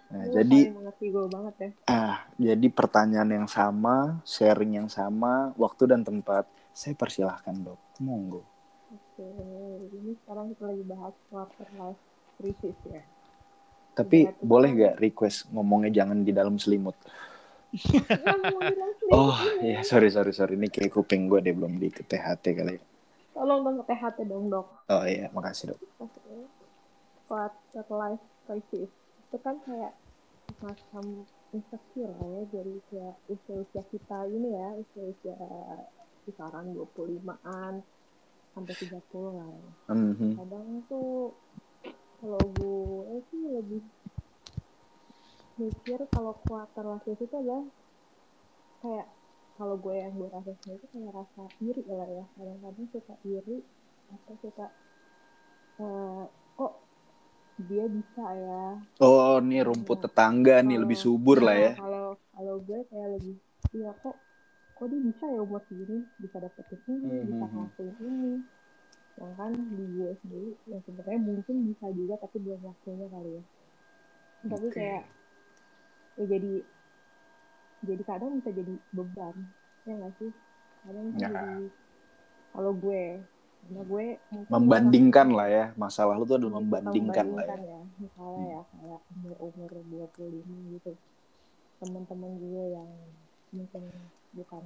Nah, 0.09 0.25
Lu 0.25 0.33
jadi 0.33 0.59
mengerti 0.73 1.05
gue 1.13 1.25
banget 1.29 1.55
ya. 1.61 1.69
ah, 1.85 2.17
jadi 2.41 2.67
pertanyaan 2.73 3.29
yang 3.29 3.47
sama, 3.49 4.17
sharing 4.25 4.81
yang 4.81 4.89
sama, 4.89 5.53
waktu 5.53 5.85
dan 5.85 6.01
tempat. 6.01 6.49
Saya 6.73 6.97
persilahkan, 6.97 7.53
Dok. 7.61 7.77
Monggo. 8.01 8.41
Oke, 8.89 9.27
ini 9.93 10.17
sekarang 10.23 10.55
kita 10.55 10.63
lagi 10.65 10.83
bahas 10.89 11.13
quarter 11.29 11.67
life 11.77 12.01
crisis 12.41 12.77
ya. 12.89 13.03
Tapi 13.93 14.25
Iya, 14.25 14.33
boleh 14.41 14.69
gak 14.73 14.95
request 14.97 15.51
ngomongnya 15.53 15.91
jangan 16.01 16.23
di 16.25 16.31
dalam 16.33 16.55
selimut? 16.57 16.95
Oh 19.11 19.37
iya 19.61 19.85
sorry 19.85 20.09
sorry 20.09 20.33
sorry 20.33 20.57
ini 20.57 20.73
kayak 20.73 20.89
kuping 20.89 21.29
gue 21.29 21.37
deh 21.43 21.53
belum 21.53 21.77
di 21.77 21.93
THT 21.93 22.45
kali. 22.57 22.73
ya. 22.77 22.83
Tolong 23.35 23.61
dong 23.61 23.75
ke 23.83 23.93
THT 23.93 24.17
dong 24.25 24.49
dok. 24.49 24.67
Oh 24.89 25.03
iya 25.05 25.29
makasih 25.29 25.75
dok. 25.75 25.79
Quarter 27.29 27.85
life 27.93 28.23
crisis 28.47 28.89
itu 29.29 29.37
kan 29.45 29.55
kayak 29.61 29.93
semacam 30.57 31.05
insecure 31.53 32.09
lah 32.17 32.27
ya 32.33 32.43
dari 32.49 32.75
kayak 32.89 33.15
usia-usia 33.29 33.83
kita 33.93 34.19
ini 34.25 34.49
ya 34.57 34.67
usia-usia 34.81 35.37
kisaran 36.25 36.73
25-an 36.73 37.85
sampai 38.57 38.73
30 38.73 39.29
lah 39.37 39.49
ya. 39.53 39.71
Mhm. 39.93 40.29
kadang 40.41 40.67
tuh 40.89 41.37
kalau 42.17 42.41
gue 42.57 43.21
sih 43.29 43.43
lebih 43.53 43.81
mikir 45.61 45.99
kalau 46.09 46.33
life 46.49 46.73
crisis 46.73 47.21
itu 47.21 47.35
adalah 47.37 47.69
kayak 48.81 49.07
kalau 49.59 49.75
gue 49.77 49.93
yang 49.93 50.17
gue 50.17 50.29
rasain 50.33 50.57
itu 50.73 50.87
kayak 50.89 51.13
rasa 51.13 51.43
iri 51.61 51.83
lah 51.85 52.09
ya 52.09 52.25
kadang-kadang 52.33 52.87
suka 52.89 53.15
iri 53.27 53.57
atau 54.09 54.33
suka 54.41 54.65
eh, 55.77 56.23
kok 56.57 56.73
dia 57.59 57.85
bisa 57.85 58.23
ya 58.25 58.63
Oh 58.99 59.37
nih 59.39 59.61
rumput 59.61 59.99
tetangga 60.01 60.59
nih 60.59 60.73
Kalau- 60.73 60.83
lebih 60.85 60.97
subur 60.97 61.37
lah 61.39 61.55
ya. 61.55 61.71
Nah, 61.71 61.77
kalau 61.77 62.05
kalau 62.31 62.55
gue 62.61 62.79
kayak 62.87 63.07
lebih 63.19 63.35
iya 63.73 63.91
kok 63.99 64.15
kok 64.73 64.85
dia 64.87 65.01
bisa 65.01 65.25
ya 65.25 65.39
umur 65.39 65.59
segini 65.65 65.97
bisa 66.17 66.37
dapetin 66.37 66.79
ini 66.87 67.17
bisa 67.25 67.35
Mhm. 67.37 67.51
ngelakuin 67.51 67.95
ini 67.99 68.33
yang 69.15 69.31
kan 69.35 69.51
di 69.51 69.83
gue 69.89 70.09
sendiri 70.15 70.49
yang 70.65 70.81
sebenarnya 70.81 71.19
mungkin 71.19 71.55
bisa 71.67 71.85
juga 71.91 72.15
tapi 72.17 72.37
belum 72.39 72.61
waktunya 72.63 73.07
kali 73.09 73.31
ya 73.33 73.43
tapi 74.47 74.65
Oke. 74.65 74.73
kayak 74.73 75.03
ya 76.15 76.25
jadi 76.25 76.53
jadi 77.81 78.03
kadang 78.03 78.31
bisa 78.35 78.49
jadi 78.49 78.73
beban 78.89 79.35
ya 79.83 79.93
nggak 79.93 80.13
sih 80.15 80.31
kadang 80.81 81.05
bisa 81.11 81.19
Ya. 81.21 81.31
jadi 81.35 81.65
kalau 82.49 82.71
gue 82.73 83.03
karena 83.69 83.85
gue 83.85 84.05
Membandingkan 84.49 85.27
lah 85.29 85.45
ya 85.47 85.65
masalah 85.77 86.17
lu 86.17 86.25
tuh 86.25 86.41
adalah 86.41 86.49
Iya, 86.51 86.59
membandingkan 86.59 87.27
lah 87.29 87.45
ya. 87.45 87.53
membandingkan 87.53 87.61
ya. 87.63 87.81
Misalnya 88.01 88.43
ya 88.49 88.61
kayak 88.65 89.01
umur-umur 89.13 89.71
25 90.17 90.73
gitu. 90.73 90.91
Teman-teman 91.77 92.31
gue 92.35 92.63
yang 92.73 92.89
mungkin 93.49 93.83
bukan 94.33 94.63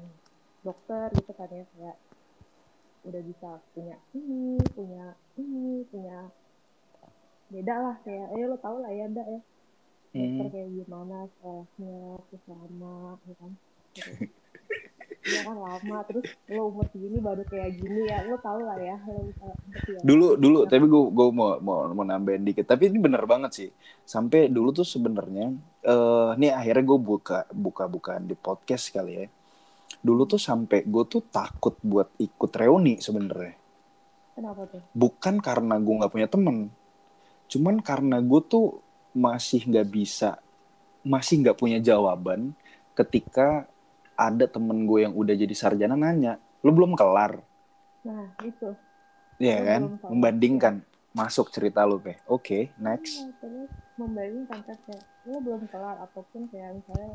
dokter 0.62 1.08
gitu 1.14 1.32
kan 1.34 1.50
ya 1.52 1.66
kayak 1.70 1.98
udah 3.04 3.22
bisa 3.22 3.50
punya 3.76 4.00
ini, 4.16 4.56
punya 4.72 5.06
ini, 5.36 5.84
punya 5.84 6.32
beda 7.52 7.76
lah 7.76 7.96
kayak 8.02 8.28
eh 8.32 8.48
lo 8.48 8.56
tau 8.58 8.80
lah 8.80 8.90
ya 8.90 9.06
dak 9.08 9.28
ya 9.28 9.42
dokter 10.14 10.46
Hmm. 10.46 10.46
kayak 10.48 10.70
gimana 10.72 11.18
sekolahnya 11.28 12.00
terus 12.30 12.44
lama 12.46 13.18
ya 13.26 13.34
kan 13.36 13.52
Iya 15.24 15.40
kan 15.48 15.56
lama 15.56 15.98
terus 16.04 16.28
lo 16.52 16.68
umur 16.68 16.86
segini 16.92 17.18
baru 17.18 17.48
kayak 17.48 17.80
gini 17.80 18.12
ya 18.12 18.28
lo 18.28 18.36
tau 18.38 18.60
lah 18.60 18.76
ya 18.76 19.00
lo 19.08 19.24
ya. 19.32 19.56
Dulu 20.04 20.36
dulu 20.36 20.60
Ya. 20.64 20.68
tapi 20.68 20.86
gue 20.86 21.04
gue 21.10 21.28
mau 21.32 21.56
mau 21.64 21.88
mau 21.92 22.04
nambahin 22.04 22.44
dikit. 22.44 22.68
Tapi 22.68 22.92
ini 22.92 23.00
bener 23.00 23.24
banget 23.24 23.52
sih. 23.56 23.70
Sampai 24.04 24.52
dulu 24.52 24.76
tuh 24.76 24.84
sebenarnya 24.84 25.56
eh 25.82 26.30
nih 26.36 26.52
akhirnya 26.52 26.84
gue 26.84 27.00
buka 27.00 27.48
buka 27.50 27.88
bukaan 27.88 28.28
di 28.28 28.36
podcast 28.36 28.92
kali 28.92 29.14
ya. 29.16 29.28
Dulu 30.04 30.28
tuh 30.28 30.42
sampai 30.42 30.84
gue 30.84 31.04
tuh 31.08 31.24
takut 31.32 31.80
buat 31.80 32.12
ikut 32.20 32.52
reuni 32.54 33.00
sebenarnya. 33.00 33.56
kenapa 34.34 34.66
tuh 34.66 34.82
bukan 34.98 35.38
karena 35.38 35.78
gue 35.78 35.94
nggak 35.94 36.10
punya 36.10 36.26
temen 36.26 36.74
cuman 37.46 37.78
karena 37.86 38.18
gue 38.18 38.42
tuh 38.42 38.82
masih 39.14 39.62
nggak 39.62 39.88
bisa 39.94 40.42
masih 41.06 41.46
nggak 41.46 41.54
punya 41.54 41.78
jawaban 41.78 42.58
ketika 42.98 43.70
ada 44.30 44.46
temen 44.48 44.88
gue 44.88 45.04
yang 45.04 45.14
udah 45.14 45.36
jadi 45.36 45.52
sarjana 45.52 45.96
nanya 46.00 46.40
lu 46.64 46.72
belum 46.72 46.96
kelar? 46.96 47.44
Nah 48.08 48.32
itu 48.44 48.72
ya 49.42 49.60
Lu 49.60 49.68
kan? 49.68 49.82
membandingkan 50.08 50.74
masuk 51.14 51.54
cerita 51.54 51.86
lu 51.86 52.02
kayak 52.02 52.26
oke 52.26 52.74
next. 52.82 53.22
Iya, 53.22 53.30
terus 53.38 53.70
membandingkan 54.02 54.60
kan 54.66 54.78
kayak 54.90 55.04
lo 55.30 55.38
belum 55.44 55.62
kelar 55.70 55.98
ataupun 56.10 56.50
kayak 56.50 56.74
misalnya 56.74 57.14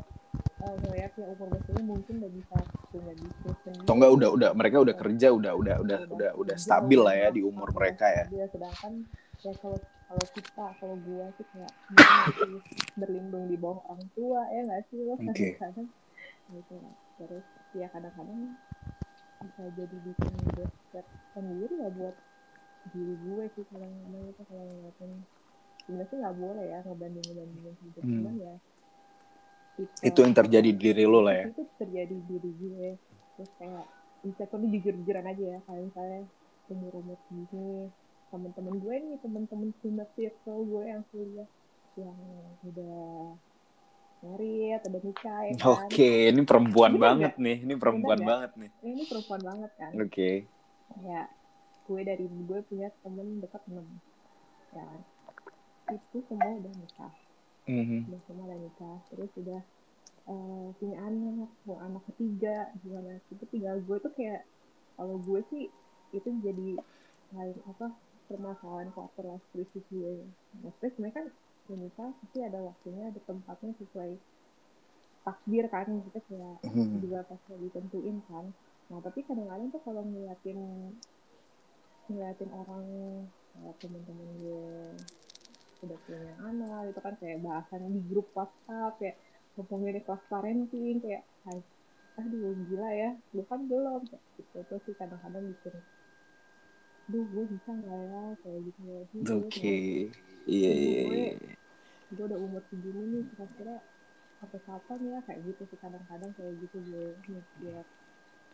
uh, 0.63 0.75
ngeliat 0.85 1.11
yang 1.19 1.29
umur 1.35 1.47
segini 1.59 1.83
mungkin 1.83 2.13
udah 2.23 2.31
bisa 2.31 2.55
punya 2.89 3.13
bisnis 3.17 3.57
sendiri. 3.63 3.83
Atau 3.83 3.93
enggak 3.99 4.11
udah 4.15 4.29
udah 4.39 4.49
mereka 4.55 4.77
udah 4.79 4.95
kerja 4.95 5.27
udah 5.35 5.53
udah 5.55 5.75
udah 5.83 5.99
udah 6.15 6.31
udah 6.39 6.55
stabil 6.55 6.99
lah 6.99 7.15
ya 7.17 7.27
di 7.33 7.41
umur 7.43 7.67
mereka 7.75 8.05
ya. 8.07 8.23
Stabil. 8.27 8.47
sedangkan 8.55 8.93
ya 9.39 9.51
kalau 9.59 9.77
kalau 10.09 10.25
kita 10.33 10.65
kalau 10.79 10.95
gue 11.05 11.25
sih 11.37 11.45
kayak 11.51 11.73
berlindung 12.95 13.45
di 13.51 13.57
bawah 13.59 13.79
orang 13.87 14.07
tua 14.15 14.41
ya 14.51 14.59
nggak 14.63 14.81
sih? 14.89 14.97
Lo 15.03 15.13
Oke. 15.15 15.27
kadang-kadang 15.27 15.87
gitu. 16.51 16.75
Terus 17.21 17.45
ya 17.77 17.87
kadang-kadang 17.93 18.57
bisa 19.39 19.63
jadi 19.71 19.97
bikin 20.03 20.33
desperate 20.57 21.11
sendiri 21.31 21.75
ya 21.79 21.89
buat 21.95 22.15
diri 22.91 23.15
gue 23.15 23.43
sih 23.55 23.63
kadang-kadang 23.71 24.23
itu 24.27 24.41
kalau 24.47 24.63
ngeliatin. 24.65 25.11
Sebenarnya 25.85 26.09
sih 26.11 26.17
nggak 26.21 26.35
boleh 26.37 26.65
ya 26.69 26.79
ngebanding 26.85 27.25
ngebandingin 27.25 27.75
hidup 27.81 28.03
Hmm. 28.03 28.13
cuman 28.19 28.35
ya. 28.37 28.53
Itu 30.03 30.19
yang 30.21 30.35
terjadi 30.35 30.69
di 30.75 30.79
diri 30.79 31.03
lo 31.07 31.23
lah 31.23 31.35
ya. 31.39 31.45
itu 31.49 31.63
terjadi 31.79 32.13
di 32.13 32.25
diri 32.27 32.51
gue. 32.59 32.89
Terus 33.39 33.51
kayak 33.55 33.85
insecure 34.27 34.67
jujur-jujuran 34.67 35.25
aja 35.25 35.43
ya. 35.55 35.59
Kayak 35.63 35.81
misalnya 35.87 36.21
umur-umur 36.69 37.17
segini 37.25 37.89
temen-temen 38.29 38.75
gue 38.77 38.95
nih 39.01 39.17
temen-temen 39.25 39.69
senior 39.81 40.05
circle 40.13 40.61
gue 40.69 40.83
yang 40.85 41.01
kuliah 41.09 41.49
yang 41.97 42.13
udah 42.61 43.33
married 44.21 44.81
udah 44.81 45.01
nikah 45.01 45.39
ya 45.41 45.51
kan 45.53 45.67
Oke, 45.79 46.11
ini 46.27 46.41
perempuan 46.41 46.91
Bener 46.91 47.01
banget 47.01 47.33
nih. 47.37 47.57
Ini 47.61 47.73
perempuan 47.75 48.03
Bener 48.11 48.19
nggak? 48.19 48.29
banget 48.29 48.51
nih. 48.55 48.69
ini 48.83 49.03
perempuan 49.05 49.41
banget 49.41 49.71
kan 49.73 49.91
Oke. 49.95 50.31
kayak 50.89 51.27
gue 51.83 52.01
dari 52.03 52.25
gue 52.25 52.59
punya 52.63 52.87
temen 52.99 53.27
dekat 53.39 53.61
enam 53.65 53.87
ya 54.69 54.85
itu 55.89 56.17
semua 56.23 56.51
udah 56.53 56.73
nikah 56.75 57.13
Mhm. 57.65 57.99
udah 58.05 58.21
semua 58.23 58.43
udah 58.45 58.59
nikah 58.59 58.97
terus 59.07 59.31
udah 59.35 59.61
eh, 60.25 60.67
punya 60.75 60.97
anak 60.99 61.49
mau 61.63 61.77
anak 61.79 62.05
ketiga 62.05 62.55
gimana 62.77 63.17
itu 63.25 63.41
tinggal 63.47 63.77
gue 63.79 63.97
tuh 63.97 64.11
kayak 64.11 64.45
kalau 64.93 65.17
gue 65.17 65.41
sih 65.49 65.65
itu 66.11 66.29
jadi 66.39 66.77
lain 67.31 67.57
apa 67.65 67.89
permasalahan 68.25 68.89
quarter 68.89 69.25
life 69.27 69.45
crisis 69.49 69.81
gue 69.87 70.29
maksudnya 70.59 70.89
sebenarnya 70.91 71.15
kan 71.15 71.25
menikah 71.69 72.09
pasti 72.19 72.37
ada 72.41 72.59
waktunya 72.59 73.03
ada 73.07 73.21
tempatnya 73.23 73.71
sesuai 73.77 74.11
takdir 75.21 75.65
kan 75.69 75.85
kita 76.09 76.19
kayak 76.25 76.57
Mhm. 76.65 76.99
juga 77.05 77.19
pasti 77.29 77.53
ditentuin 77.55 78.17
kan 78.25 78.45
nah 78.89 78.97
tapi 78.99 79.21
kadang-kadang 79.21 79.69
tuh 79.69 79.81
kalau 79.85 80.01
ngeliatin 80.01 80.59
ngeliatin 82.09 82.49
orang 82.49 82.85
kayak 83.53 83.75
temen-temen 83.77 84.29
gue 84.41 84.65
udah 85.79 85.97
punya 86.03 86.33
anak 86.41 86.81
itu 86.91 86.99
kan 86.99 87.13
kayak 87.21 87.37
bahasan 87.45 87.85
di 87.93 88.01
grup 88.09 88.27
WhatsApp 88.33 88.97
kayak 88.99 89.15
ngomongin 89.55 90.01
kelas 90.01 90.23
parenting 90.25 90.97
kayak 90.99 91.23
"Hai, 91.45 91.59
aduh 92.17 92.51
gila 92.67 92.89
ya 92.91 93.09
lu 93.31 93.43
kan 93.45 93.61
belum 93.69 94.01
kayak 94.09 94.23
gitu 94.35 94.57
terus 94.65 94.81
sih 94.83 94.95
kadang-kadang 94.97 95.45
bikin 95.45 95.75
duh 97.09 97.25
gue 97.25 97.45
bisa 97.57 97.69
nggak 97.73 97.99
ya 98.05 98.23
kayak 98.45 98.59
gitu 98.69 98.79
ya 98.85 98.99
Oke. 99.33 99.73
Iya, 100.49 100.71
iya, 100.73 101.01
iya. 101.09 101.53
gue 102.09 102.25
udah 102.25 102.39
umur 102.41 102.61
segini 102.69 103.01
nih 103.13 103.23
kira-kira 103.33 103.75
sampai 104.41 104.59
kapan 104.65 104.99
ya 105.13 105.19
kayak 105.27 105.41
gitu 105.45 105.61
sih 105.69 105.77
kadang-kadang 105.81 106.31
kayak 106.37 106.53
gitu 106.63 106.77
gue 106.89 107.05
mikir 107.27 107.81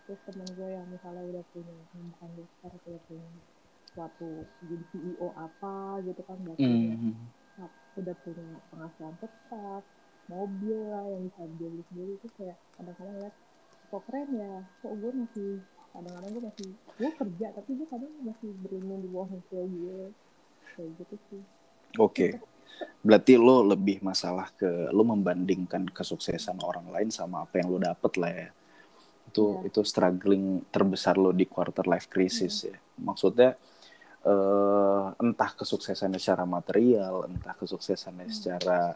terus 0.06 0.20
temen 0.28 0.48
gue 0.56 0.70
yang 0.72 0.88
misalnya 0.92 1.24
udah 1.24 1.44
punya 1.52 1.76
bukan 1.94 2.30
dokter 2.36 2.72
udah 2.74 3.02
punya 3.08 3.30
suatu 3.96 4.30
jadi 4.66 4.86
CEO 4.92 5.28
apa 5.40 5.76
gitu 6.04 6.22
kan 6.28 6.38
udah 6.44 6.58
punya 6.60 6.96
Mhm. 6.96 7.14
udah 7.96 8.16
punya 8.28 8.48
penghasilan 8.72 9.16
tetap 9.24 9.84
mobil 10.28 10.80
lah 10.92 11.06
yang 11.08 11.22
bisa 11.32 11.42
beli 11.56 11.82
sendiri 11.88 12.12
itu 12.20 12.28
kayak 12.36 12.58
kadang-kadang 12.76 13.16
lihat 13.24 13.36
kok 13.88 14.04
keren 14.10 14.30
ya 14.36 14.54
kok 14.84 14.94
gue 15.00 15.12
masih 15.16 15.52
kadang-kadang 15.96 16.32
gue 16.36 16.44
masih 16.44 16.70
gue 17.00 17.10
kerja 17.16 17.48
tapi 17.56 17.70
gue 17.80 17.88
kadang 17.88 18.12
masih 18.22 18.50
berlindung 18.60 19.02
di 19.02 19.10
bawah 19.10 19.30
hasil 19.32 19.64
gue 19.64 20.00
kayak 20.76 20.90
gitu 21.00 21.16
sih 21.32 21.44
Oke. 21.96 22.36
Berarti 23.00 23.40
lo 23.40 23.64
lebih 23.64 24.04
masalah 24.04 24.52
ke 24.52 24.68
lo 24.92 25.08
membandingkan 25.08 25.88
kesuksesan 25.88 26.60
orang 26.60 26.92
lain 26.92 27.08
sama 27.08 27.48
apa 27.48 27.64
yang 27.64 27.72
lo 27.72 27.80
dapet 27.80 28.12
lah 28.20 28.32
ya. 28.36 28.50
Itu 29.32 29.64
Iya. 29.64 29.72
itu 29.72 29.80
struggling 29.88 30.68
terbesar 30.68 31.16
lo 31.16 31.32
di 31.32 31.48
quarter 31.48 31.88
life 31.88 32.12
crisis 32.12 32.68
ya. 32.68 32.76
Maksudnya 33.00 33.56
eh, 34.32 35.06
entah 35.24 35.52
kesuksesannya 35.60 36.20
secara 36.24 36.46
material, 36.58 37.16
entah 37.32 37.56
kesuksesannya 37.62 38.28
secara 38.38 38.96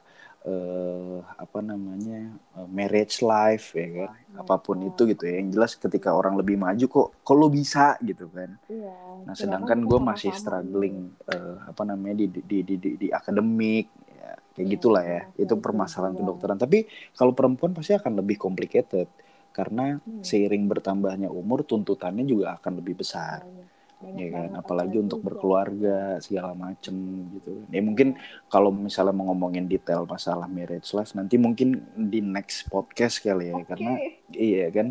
eh, 0.51 1.17
apa 1.43 1.59
namanya 1.69 2.19
eh, 2.57 2.67
marriage 2.77 3.21
life 3.23 3.67
ya 3.77 3.87
kan, 4.07 4.11
apa 4.41 4.55
pun 4.65 4.77
itu 4.89 5.01
gitu 5.11 5.23
ya. 5.29 5.33
Yang 5.41 5.49
jelas 5.55 5.71
ketika 5.83 6.09
orang 6.19 6.33
lebih 6.41 6.57
maju 6.65 6.85
kok, 6.95 7.07
kok 7.25 7.35
lo 7.39 7.47
bisa 7.51 7.95
gitu 8.09 8.25
kan. 8.31 8.51
iya 8.69 8.95
Nah, 9.27 9.35
sedangkan 9.37 9.79
gue 9.89 9.99
masih 10.09 10.31
struggling 10.33 10.95
gitu. 11.13 11.33
eh, 11.33 11.55
apa 11.71 11.83
namanya 11.89 12.15
di 12.25 12.27
di 12.31 12.57
di 12.65 12.75
di, 12.83 12.89
di 13.01 13.07
akademik 13.13 13.85
ya, 14.19 14.31
kayak 14.55 14.67
Iya, 14.67 14.71
gitulah 14.73 15.03
ya. 15.05 15.21
Itu 15.37 15.53
itu 15.53 15.53
permasalahan 15.65 16.15
kedokteran. 16.19 16.57
Tapi 16.57 16.87
kalau 17.17 17.33
perempuan 17.37 17.71
pasti 17.77 17.93
akan 17.99 18.13
lebih 18.21 18.37
complicated 18.41 19.07
karena 19.53 19.99
Hmm. 20.05 20.23
seiring 20.23 20.63
bertambahnya 20.71 21.29
umur 21.31 21.59
tuntutannya 21.67 22.23
juga 22.25 22.57
akan 22.57 22.73
lebih 22.81 22.95
besar. 23.01 23.39
banyak 23.43 23.67
banyak 24.01 24.19
Ya 24.19 24.27
kan, 24.35 24.49
apalagi 24.61 24.97
untuk 25.05 25.19
juga. 25.19 25.27
berkeluarga 25.27 25.95
segala 26.25 26.51
macem 26.55 26.95
gitu. 27.35 27.51
Ya 27.73 27.81
mungkin 27.83 28.07
kalau 28.53 28.69
misalnya 28.71 29.13
mau 29.15 29.25
ngomongin 29.31 29.65
detail 29.71 30.03
masalah 30.07 30.47
marriage 30.47 30.89
life 30.97 31.13
nanti 31.17 31.35
mungkin 31.39 31.69
di 32.11 32.19
next 32.23 32.67
podcast 32.71 33.15
kali 33.23 33.51
ya 33.55 33.57
Oke. 33.63 33.67
karena 33.69 33.91
iya 34.31 34.65
kan 34.75 34.87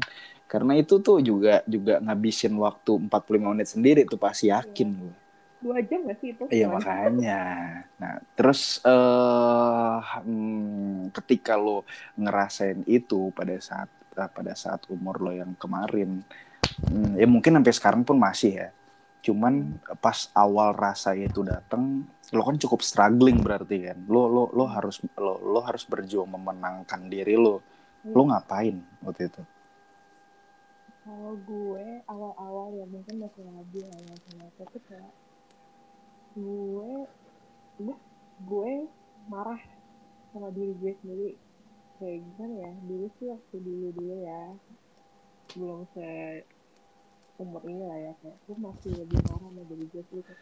karena 0.52 0.72
itu 0.80 0.94
tuh 1.06 1.20
juga 1.28 1.60
juga 1.68 2.00
ngabisin 2.04 2.54
waktu 2.56 2.92
45 3.08 3.52
menit 3.52 3.68
sendiri 3.74 4.00
tuh 4.08 4.20
pasti 4.20 4.48
yakin 4.54 4.88
gue. 5.00 5.14
dua 5.58 5.78
jam 5.82 6.06
gak 6.06 6.18
sih 6.22 6.30
itu 6.34 6.44
Iya 6.48 6.66
makanya. 6.70 7.34
Nah 7.98 8.14
terus 8.38 8.78
hmm, 10.24 11.10
ketika 11.16 11.54
lo 11.58 11.84
ngerasain 12.18 12.84
itu 12.86 13.30
pada 13.34 13.56
saat 13.60 13.90
eh, 14.18 14.30
pada 14.30 14.52
saat 14.54 14.86
umur 14.90 15.16
lo 15.24 15.30
yang 15.34 15.52
kemarin, 15.58 16.22
hmm, 16.90 17.18
ya 17.20 17.26
mungkin 17.28 17.58
sampai 17.60 17.74
sekarang 17.74 18.02
pun 18.06 18.16
masih 18.18 18.52
ya. 18.66 18.68
Cuman 19.22 19.82
pas 19.98 20.30
awal 20.32 20.72
rasa 20.78 21.12
itu 21.18 21.42
datang, 21.42 22.06
lo 22.32 22.42
kan 22.46 22.56
cukup 22.56 22.80
struggling 22.80 23.42
berarti 23.42 23.90
kan. 23.90 23.98
Lo 24.06 24.30
lo 24.30 24.50
lo 24.54 24.64
harus 24.70 25.02
lo 25.18 25.42
lo 25.42 25.60
harus 25.62 25.84
berjuang 25.84 26.30
memenangkan 26.30 27.10
diri 27.10 27.34
lo. 27.34 27.60
Lo 28.08 28.22
ngapain 28.30 28.78
waktu 29.02 29.28
itu? 29.28 29.42
kalau 31.08 31.40
gue 31.40 32.04
awal-awal 32.04 32.68
ya 32.76 32.84
mungkin 32.84 33.24
masih 33.24 33.40
labil 33.48 33.80
awal 33.88 34.48
tapi 34.60 34.78
kayak 34.92 35.12
gue 36.36 36.92
gue 37.80 37.96
gue 38.44 38.70
marah 39.32 39.62
sama 40.28 40.52
diri 40.52 40.76
gue 40.76 40.92
sendiri 41.00 41.30
kayak 41.96 42.20
gimana 42.28 42.54
ya 42.60 42.72
dulu 42.84 43.06
sih 43.16 43.26
waktu 43.32 43.56
dulu 43.56 43.88
dulu 43.96 44.14
ya 44.20 44.42
belum 45.56 45.80
se 45.96 46.08
umur 47.38 47.62
ini 47.70 47.84
lah 47.86 47.98
ya 47.98 48.12
kayak 48.18 48.36
gue 48.44 48.56
masih 48.58 48.92
lebih 48.98 49.18
marah 49.30 49.38
sama 49.46 49.62
diri 49.70 49.86
gue 49.94 50.02
kayak, 50.10 50.38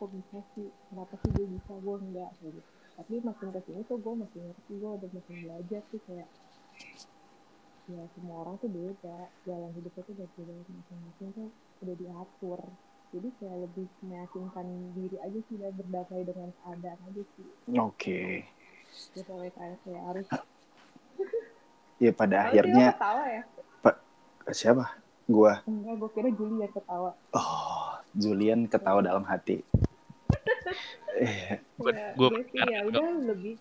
kok 0.00 0.08
bisa 0.08 0.38
sih? 0.56 0.68
Kenapa 0.88 1.14
sih 1.20 1.30
dia 1.36 1.46
bisa? 1.46 1.72
Gue 1.84 1.96
enggak 2.00 2.30
kayak 2.40 2.52
gitu. 2.56 2.70
Tapi 2.98 3.14
makin 3.22 3.48
ke 3.54 3.60
sini 3.62 3.80
tuh 3.86 3.98
gue 4.00 4.14
masih 4.16 4.40
ngerti 4.42 4.72
gue 4.80 4.90
udah 4.90 5.10
makin 5.12 5.36
belajar 5.44 5.82
sih 5.92 6.00
kayak 6.08 6.28
ya 7.88 8.04
semua 8.12 8.44
orang 8.44 8.60
tuh 8.60 8.68
beda 8.68 9.32
jalan 9.48 9.70
hidupnya 9.72 10.02
tuh 10.04 10.12
udah 10.12 10.28
beda 10.36 10.52
masing-masing 10.68 11.28
tuh 11.36 11.48
udah 11.84 11.94
diatur. 11.94 12.60
Jadi 13.08 13.28
kayak 13.40 13.58
lebih 13.64 13.86
meyakinkan 14.04 14.66
diri 14.92 15.16
aja 15.24 15.40
sih 15.48 15.56
dan 15.56 15.72
berdamai 15.72 16.22
dengan 16.24 16.48
keadaan 16.60 16.98
aja 17.08 17.22
sih. 17.36 17.46
Oke. 17.76 18.44
ya 19.16 19.22
pokoknya 19.24 19.52
kayak 19.52 19.76
kayak 19.84 20.02
harus. 20.04 20.26
Ya 21.98 22.10
pada 22.12 22.36
sih 22.36 22.56
akhirnya 22.56 22.86
ya. 22.96 23.42
Siapa? 24.48 25.07
Gua. 25.28 25.60
enggak 25.62 25.94
gue 25.94 26.10
kira 26.10 26.28
Juli 26.32 26.56
yang 26.58 26.72
ketawa 26.72 27.12
Oh, 27.30 27.92
Julian 28.12 28.64
ketawa 28.64 29.00
dalam 29.00 29.22
hati. 29.22 29.60
Eh, 31.14 31.60
Gua- 31.78 31.92
ya, 31.92 32.08
gua 32.14 32.28
gue 32.30 32.42
sih 32.46 32.60
ya 32.62 32.80
udah 32.82 33.02
lebih 33.22 33.54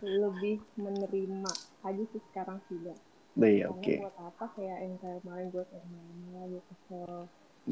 lebih 0.00 0.56
menerima 0.74 1.50
aja 1.82 2.02
sih 2.06 2.22
sekarang 2.24 2.56
sih 2.66 2.80
ya 2.80 2.96
iya, 3.36 3.66
oke. 3.66 3.94
buat 3.98 4.14
apa 4.16 4.44
kayak 4.54 4.78
yang 4.80 4.94
kayak 4.96 5.18
kemarin 5.20 5.46
gue 5.50 5.64
kayak 5.66 5.84
mana 5.84 6.40
gue 6.46 6.62
kesel 6.64 7.12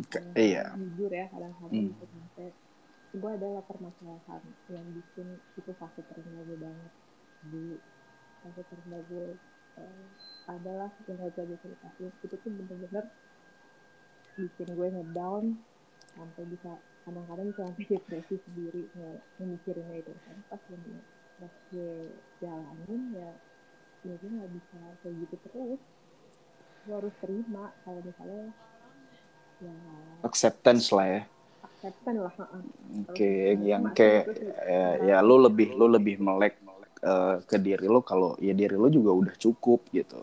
Ke- 0.03 0.21
kadang-kadang 0.21 0.35
Iya. 0.35 0.65
jujur 0.75 1.11
ya 1.13 1.27
kadang-kadang 1.29 1.73
Hmm. 1.73 1.89
gitu 1.89 2.05
sampai 2.09 2.47
gue 3.13 3.31
adalah 3.33 3.63
permasalahan 3.63 4.41
yang 4.67 4.87
bikin 4.91 5.27
itu 5.55 5.71
fase 5.73 6.01
terendah 6.03 6.43
gue 6.43 6.59
banget 6.59 6.93
di 7.47 7.65
fase 8.41 8.63
terendah 8.65 9.03
gue 9.05 9.27
eh, 9.79 10.07
adalah 10.51 10.91
bisa 11.07 11.15
gue 11.17 11.59
ceritain 11.63 12.11
itu 12.11 12.35
tuh 12.35 12.51
bener-bener 12.51 13.05
bikin 14.37 14.69
gue 14.73 14.89
ngedown 14.91 15.45
sampai 16.13 16.43
bisa 16.49 16.73
kadang-kadang 17.05 17.47
bisa 17.53 17.63
sampai 17.69 17.87
depresi 17.89 18.37
sendiri 18.49 18.83
ngemikirinnya 19.39 19.97
itu 20.03 20.13
kan 20.25 20.37
pas 20.49 20.61
gue 20.67 20.79
pas 21.41 21.55
gue 21.73 21.93
jalanin 22.41 23.03
ya 23.17 23.31
ya 24.03 24.15
gue 24.19 24.31
nggak 24.31 24.51
bisa 24.51 24.79
kayak 25.03 25.15
gitu 25.27 25.35
terus 25.47 25.83
gue 26.83 26.95
harus 26.95 27.15
terima 27.23 27.71
kalau 27.87 28.01
misalnya 28.03 28.51
ya 29.63 29.75
Acceptance 30.27 30.91
lah 30.91 31.07
ya. 31.07 31.23
acceptan 31.63 32.15
lah. 32.19 32.35
Oke, 33.11 33.55
Terus 33.55 33.63
yang 33.67 33.83
kayak 33.95 34.31
ya, 34.67 34.87
ya 35.03 35.17
lu 35.23 35.39
lebih 35.43 35.75
lu 35.75 35.91
lebih 35.91 36.19
melek 36.23 36.62
eh, 37.03 37.37
ke 37.45 37.57
diri 37.59 37.87
lu 37.91 38.01
kalau 38.07 38.39
ya 38.39 38.55
diri 38.55 38.75
lu 38.79 38.89
juga 38.89 39.11
udah 39.13 39.35
cukup 39.37 39.91
gitu. 39.91 40.23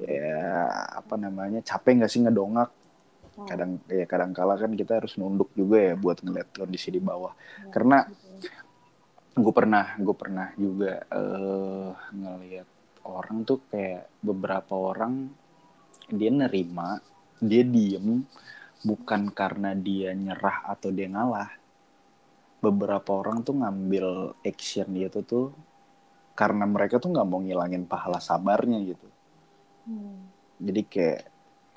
Ya 0.00 0.68
apa 0.96 1.14
namanya 1.20 1.60
capek 1.60 2.02
nggak 2.02 2.10
sih 2.12 2.20
ngedongak? 2.24 2.70
Nah, 3.36 3.44
kadang 3.44 3.72
ya 3.92 4.04
kadang 4.08 4.32
kala 4.32 4.56
kan 4.56 4.72
kita 4.72 4.96
harus 5.02 5.20
nunduk 5.20 5.52
juga 5.52 5.92
ya 5.92 5.94
buat 5.94 6.24
ngeliat 6.24 6.48
kondisi 6.56 6.88
di 6.88 7.00
bawah. 7.00 7.36
Ya, 7.36 7.68
karena 7.72 7.98
gitu. 8.08 8.48
gue 9.36 9.52
pernah 9.52 9.84
gue 10.00 10.16
pernah 10.16 10.48
juga 10.56 11.04
eh 11.12 11.90
ngelihat 12.16 12.68
orang 13.04 13.44
tuh 13.44 13.60
kayak 13.68 14.08
beberapa 14.24 14.72
orang 14.72 15.28
dia 16.08 16.32
nerima 16.32 16.96
dia 17.36 17.62
diem 17.62 18.24
bukan 18.80 19.28
karena 19.32 19.76
dia 19.76 20.16
nyerah 20.16 20.64
atau 20.72 20.88
dia 20.88 21.08
ngalah. 21.12 21.52
Beberapa 22.56 23.20
orang 23.20 23.44
tuh 23.44 23.60
ngambil 23.60 24.32
action 24.40 24.88
gitu 24.96 25.20
tuh 25.20 25.46
karena 26.36 26.68
mereka 26.68 27.00
tuh 27.00 27.10
nggak 27.10 27.26
mau 27.26 27.40
ngilangin 27.40 27.84
pahala 27.84 28.20
sabarnya 28.20 28.78
gitu 28.84 29.08
Hmm. 29.86 30.18
jadi 30.58 30.82
kayak 30.82 31.20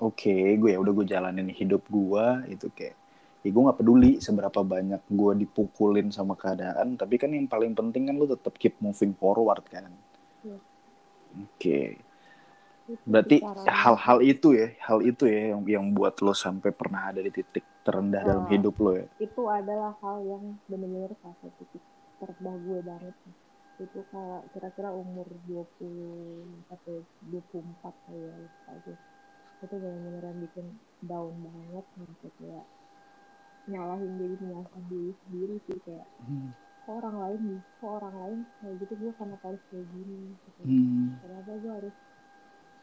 oke 0.02 0.34
gue 0.34 0.70
ya 0.74 0.78
udah 0.82 0.92
gue 0.98 1.06
jalanin 1.06 1.46
hidup 1.46 1.86
gue 1.86 2.26
itu 2.50 2.66
kayak 2.74 2.98
ya 3.40 3.48
gue 3.48 3.62
nggak 3.62 3.78
peduli 3.78 4.18
seberapa 4.18 4.60
banyak 4.60 4.98
gue 5.06 5.32
dipukulin 5.40 6.10
sama 6.10 6.34
keadaan 6.34 6.98
tapi 6.98 7.16
kan 7.16 7.30
yang 7.30 7.46
paling 7.46 7.70
penting 7.70 8.10
kan 8.10 8.18
lu 8.18 8.26
tetap 8.26 8.50
keep 8.58 8.74
moving 8.82 9.14
forward 9.14 9.62
kan 9.70 9.86
Iya. 10.42 10.58
oke 11.38 11.80
Itu 12.90 12.98
berarti 13.06 13.36
hal-hal 13.70 14.18
itu 14.26 14.48
ya 14.50 14.74
hal 14.82 14.98
itu 15.06 15.30
ya 15.30 15.54
yang 15.54 15.62
yang 15.62 15.84
buat 15.94 16.18
lo 16.18 16.34
sampai 16.34 16.74
pernah 16.74 17.14
ada 17.14 17.22
di 17.22 17.30
titik 17.30 17.62
terendah 17.86 18.26
dalam 18.26 18.44
Wah. 18.44 18.50
hidup 18.50 18.74
lo 18.82 18.98
ya 18.98 19.06
itu 19.22 19.42
adalah 19.46 19.94
hal 20.02 20.18
yang 20.26 20.58
benar-benar 20.66 21.14
salah 21.22 21.38
satu 21.38 21.62
titik 21.62 21.84
terendah 22.18 22.54
gue 22.58 22.80
banget 22.82 23.14
itu 23.80 24.00
kayak 24.12 24.42
kira-kira 24.52 24.92
umur 24.92 25.24
20 25.48 26.68
atau 26.68 27.00
24 27.32 27.96
kali 28.04 28.20
ya 28.28 28.34
lupa 28.36 28.68
aja 28.76 28.94
itu 29.60 29.74
benar-benar 29.76 30.32
bikin 30.40 30.66
down 31.04 31.32
banget 31.44 31.84
sampai 31.96 32.30
kayak 32.40 32.66
nyalahin 33.68 34.12
diri 34.20 34.36
nyalahin 34.44 34.84
diri 34.88 35.12
sendiri 35.24 35.56
sih 35.68 35.78
kayak 35.84 36.08
Hmm. 36.20 36.52
kok 36.84 36.94
orang 37.00 37.16
lain 37.16 37.40
nih 37.48 37.60
kok 37.80 37.92
orang 37.96 38.16
lain 38.22 38.38
kayak 38.60 38.74
gitu 38.84 38.92
gue 39.00 39.12
kenapa 39.16 39.44
harus 39.48 39.62
kayak 39.72 39.86
gini 39.88 40.18
gitu. 40.36 40.62
Hmm. 40.68 41.08
kenapa 41.24 41.50
gue 41.56 41.72
harus 41.80 41.96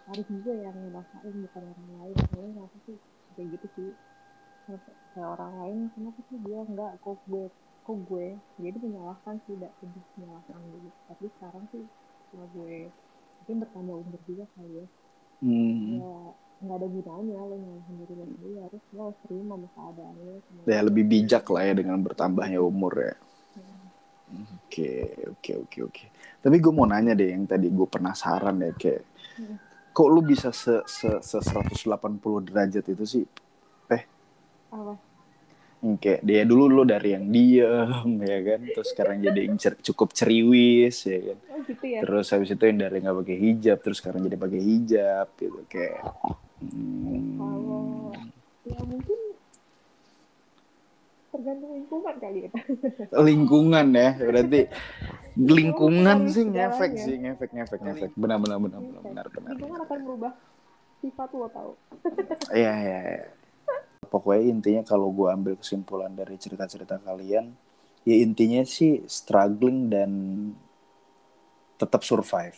harus 0.07 0.27
juga 0.31 0.51
yang 0.57 0.77
ngerasain 0.77 1.35
bukan 1.45 1.63
orang 1.69 1.89
lain 2.01 2.15
soalnya 2.31 2.51
kenapa 2.57 2.77
sih 2.87 2.97
kayak 3.35 3.47
gitu 3.53 3.67
sih 3.77 3.89
kayak 5.13 5.27
orang 5.27 5.53
lain 5.61 5.77
kenapa 5.93 6.19
sih 6.29 6.37
dia 6.45 6.59
enggak 6.65 6.91
kok 7.03 7.17
gue 7.29 7.45
kok 7.87 7.97
gue 8.03 8.35
jadi 8.59 8.77
menyalahkan 8.83 9.39
sih 9.47 9.55
tidak 9.55 9.71
lebih 9.79 10.03
menyalahkan 10.19 10.59
gitu 10.59 10.89
tapi 11.07 11.25
sekarang 11.39 11.63
sih 11.71 11.83
setelah 12.27 12.47
gue 12.51 12.75
mungkin 13.39 13.55
bertambah 13.63 13.95
umur 14.03 14.19
juga 14.27 14.45
kali 14.53 14.83
ya 14.83 14.87
Hmm. 15.37 16.01
ya 16.01 16.13
nggak 16.65 16.77
ada 16.81 16.87
gunanya 16.89 17.37
lo 17.45 17.55
nyalahin 17.61 17.95
diri 18.01 18.13
lo 18.17 18.25
sendiri 18.25 18.57
harus 18.57 18.81
lo 18.89 19.01
harus 19.05 19.19
terima 19.21 19.53
sama 19.53 19.67
keadaan 19.77 20.15
lo 20.17 20.33
ya 20.65 20.79
lebih 20.81 21.03
bijak 21.05 21.45
lah 21.53 21.63
ya 21.63 21.73
dengan 21.77 21.97
bertambahnya 22.03 22.59
umur 22.59 22.93
ya 22.99 23.15
Hmm. 24.27 24.59
Oke, 24.67 25.07
oke, 25.23 25.51
oke, 25.63 25.77
oke. 25.87 26.05
Tapi 26.43 26.55
gue 26.59 26.73
mau 26.75 26.83
nanya 26.83 27.15
deh 27.15 27.31
yang 27.31 27.47
tadi 27.47 27.71
gue 27.71 27.87
penasaran 27.87 28.59
ya 28.59 28.75
kayak 28.75 29.07
Hmm. 29.39 29.55
kok 29.93 30.09
lu 30.09 30.19
bisa 30.19 30.49
se 30.51 30.81
se, 30.89 31.09
se 31.21 31.37
180 31.39 32.43
derajat 32.43 32.83
itu 32.91 33.05
sih? 33.07 33.25
apa 34.67 34.93
Yang 34.93 35.06
Kayak 35.77 36.21
dia 36.21 36.41
dulu 36.41 36.65
lu 36.67 36.83
dari 36.83 37.13
yang 37.13 37.25
diem 37.27 37.89
ya 38.19 38.39
kan, 38.43 38.61
terus 38.67 38.87
sekarang 38.91 39.21
jadi 39.21 39.39
yang 39.45 39.55
cer- 39.55 39.77
cukup 39.83 40.09
ceriwis 40.09 41.05
ya 41.05 41.19
kan. 41.23 41.37
oh 41.47 41.59
gitu 41.63 41.85
ya 41.85 41.99
Terus 42.01 42.27
habis 42.27 42.49
itu 42.49 42.63
yang 42.63 42.79
dari 42.79 42.97
nggak 42.97 43.13
pakai 43.15 43.37
hijab, 43.37 43.77
terus 43.79 43.97
sekarang 43.97 44.21
jadi 44.21 44.35
pakai 44.35 44.57
hijab 44.59 45.27
gitu 45.35 45.59
kayak. 45.67 46.01
hmm, 46.59 47.37
kalau 47.37 48.09
ya 48.65 48.79
mungkin 48.81 49.19
tergantung 51.27 51.71
lingkungan 51.71 52.15
kali 52.17 52.39
ya 52.41 52.51
lingkungan 53.29 53.87
ya 53.93 54.09
berarti 54.17 54.59
lingkungan 55.37 56.17
sih 56.27 56.43
ngefek 56.43 56.91
segalanya. 56.91 57.05
sih 57.05 57.15
ngefek 57.19 57.49
ngefek 57.53 57.79
ngefek 57.79 58.11
benar 58.17 58.41
benar 58.41 58.57
benar 58.57 58.81
benar 58.81 58.99
benar 59.05 59.25
benar 59.29 59.49
lingkungan 59.53 59.79
akan 59.85 59.97
merubah 60.01 60.33
sifat 60.97 61.29
lo 61.31 61.47
tau 61.47 61.71
Iya, 62.49 62.73
iya, 62.73 62.99
iya. 63.05 63.25
Pokoknya 64.07 64.43
intinya 64.47 64.83
kalau 64.87 65.11
gue 65.11 65.27
ambil 65.27 65.53
kesimpulan 65.59 66.11
dari 66.15 66.39
cerita-cerita 66.39 66.97
kalian, 67.03 67.53
ya 68.07 68.15
intinya 68.17 68.63
sih 68.63 69.03
struggling 69.05 69.91
dan 69.91 70.11
tetap 71.77 72.01
survive. 72.01 72.57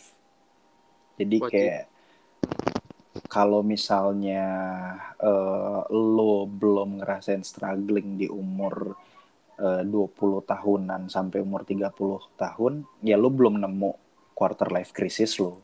Jadi 1.20 1.36
Wajib. 1.42 1.52
kayak 1.52 1.84
kalau 3.28 3.60
misalnya 3.60 4.46
eh, 5.20 5.82
lo 5.92 6.48
belum 6.48 7.02
ngerasain 7.02 7.44
struggling 7.44 8.16
di 8.16 8.30
umur 8.30 8.96
eh, 9.60 9.82
20 9.84 10.46
tahunan 10.46 11.12
sampai 11.12 11.42
umur 11.42 11.66
30 11.68 12.38
tahun, 12.38 12.86
ya 13.04 13.20
lo 13.20 13.28
belum 13.28 13.60
nemu 13.60 13.92
quarter 14.32 14.72
life 14.72 14.96
crisis 14.96 15.36
lo 15.36 15.60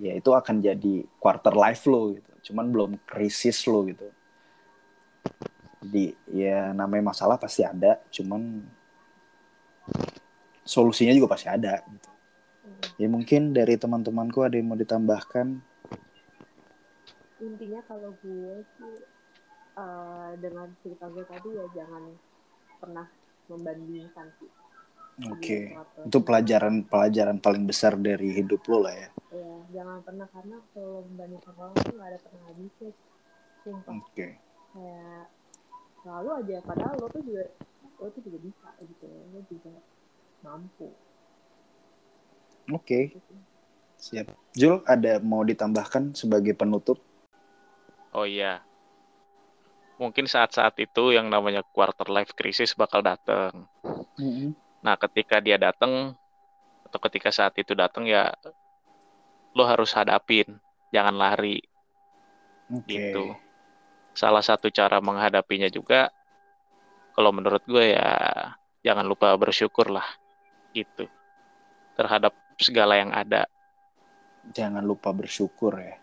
ya 0.00 0.16
itu 0.16 0.30
akan 0.32 0.62
jadi 0.62 1.04
quarter 1.20 1.52
life 1.52 1.84
lo 1.84 2.16
gitu 2.16 2.50
cuman 2.50 2.72
belum 2.72 2.90
krisis 3.04 3.68
lo 3.68 3.84
gitu 3.84 4.08
jadi 5.82 6.04
ya 6.30 6.60
namanya 6.70 7.10
masalah 7.10 7.34
pasti 7.36 7.66
ada 7.66 7.98
cuman 8.14 8.62
solusinya 10.62 11.10
juga 11.10 11.34
pasti 11.34 11.50
ada 11.50 11.82
gitu. 11.82 12.10
ya 13.02 13.08
mungkin 13.10 13.50
dari 13.50 13.74
teman-temanku 13.74 14.46
ada 14.46 14.54
yang 14.54 14.70
mau 14.70 14.78
ditambahkan? 14.78 15.58
Intinya 17.42 17.82
kalau 17.90 18.14
gue 18.22 18.62
sih 18.78 18.94
eh, 19.74 20.30
dengan 20.38 20.70
cerita 20.86 21.10
gue 21.10 21.24
tadi 21.26 21.48
ya 21.50 21.66
jangan 21.74 22.02
pernah 22.78 23.06
membandingkan 23.50 24.26
sih. 24.38 24.50
Oke. 25.28 25.74
Sesuatu. 25.74 25.98
itu 26.08 26.18
pelajaran 26.24 26.74
pelajaran 26.88 27.36
paling 27.42 27.64
besar 27.68 27.98
dari 27.98 28.32
hidup 28.32 28.62
lo 28.70 28.86
lah 28.86 28.94
ya. 28.94 29.08
Ya 29.34 29.54
jangan 29.82 29.98
pernah 30.06 30.26
karena 30.30 30.56
kalau 30.70 31.02
membandingkan 31.10 31.52
orang 31.58 31.74
tuh 31.74 31.92
nggak 31.98 32.08
ada 32.08 32.18
pernah 32.22 32.42
habisnya. 32.48 32.90
Oke. 33.90 34.28
Kayak 34.72 35.22
selalu 36.02 36.28
aja 36.42 36.56
padahal 36.66 36.94
lo 36.98 37.06
tuh 37.08 37.22
juga 37.22 37.44
lo 38.02 38.06
tuh 38.10 38.22
juga 38.26 38.38
bisa 38.42 38.68
gitu 38.82 39.06
lo 39.06 39.40
juga 39.46 39.72
mampu 40.42 40.90
oke 42.70 43.00
gitu. 43.14 43.34
siap 43.96 44.26
Jul 44.52 44.84
ada 44.84 45.22
mau 45.22 45.40
ditambahkan 45.46 46.12
sebagai 46.12 46.52
penutup 46.58 47.00
Oh 48.12 48.28
iya. 48.28 48.60
Mungkin 49.96 50.28
saat-saat 50.28 50.76
itu 50.84 51.16
yang 51.16 51.32
namanya 51.32 51.64
quarter 51.64 52.12
life 52.12 52.36
crisis 52.36 52.76
bakal 52.76 53.00
datang. 53.00 53.64
Nah, 54.84 54.94
ketika 55.00 55.40
dia 55.40 55.56
datang 55.56 56.12
atau 56.84 56.98
ketika 57.08 57.32
saat 57.32 57.56
itu 57.56 57.72
datang 57.72 58.04
ya 58.04 58.28
lo 59.56 59.64
harus 59.64 59.96
hadapin, 59.96 60.60
jangan 60.92 61.16
lari 61.16 61.64
oke 62.68 62.88
gitu. 62.88 63.32
Salah 64.12 64.44
satu 64.44 64.68
cara 64.68 65.00
menghadapinya 65.00 65.72
juga 65.72 66.12
kalau 67.12 67.32
menurut 67.32 67.64
gue 67.64 67.96
ya 67.96 68.12
jangan 68.80 69.04
lupa 69.04 69.32
bersyukur 69.36 69.92
lah 69.92 70.06
gitu 70.72 71.06
terhadap 71.96 72.32
segala 72.56 72.96
yang 72.96 73.12
ada. 73.12 73.44
jangan 74.42 74.82
lupa 74.82 75.14
bersyukur 75.14 75.78
ya 75.78 76.02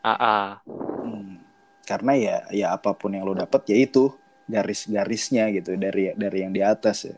AA. 0.00 0.64
Hmm. 1.04 1.36
Karena 1.84 2.12
ya 2.16 2.36
ya 2.52 2.66
apa 2.72 2.96
pun 2.96 3.12
yang 3.12 3.28
lo 3.28 3.36
dapat 3.36 3.64
ya 3.68 3.76
itu 3.76 4.12
garis-garisnya 4.48 5.52
gitu 5.52 5.76
dari 5.76 6.12
dari 6.16 6.38
yang 6.44 6.52
di 6.52 6.64
atas 6.64 7.08
ya. 7.08 7.16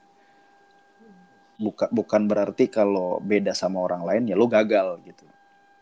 Buka, 1.61 1.93
bukan 1.93 2.25
berarti 2.25 2.73
kalau 2.73 3.21
beda 3.21 3.53
sama 3.53 3.85
orang 3.85 4.03
lain 4.03 4.33
ya 4.33 4.35
lo 4.35 4.49
gagal 4.49 4.97
gitu. 5.05 5.29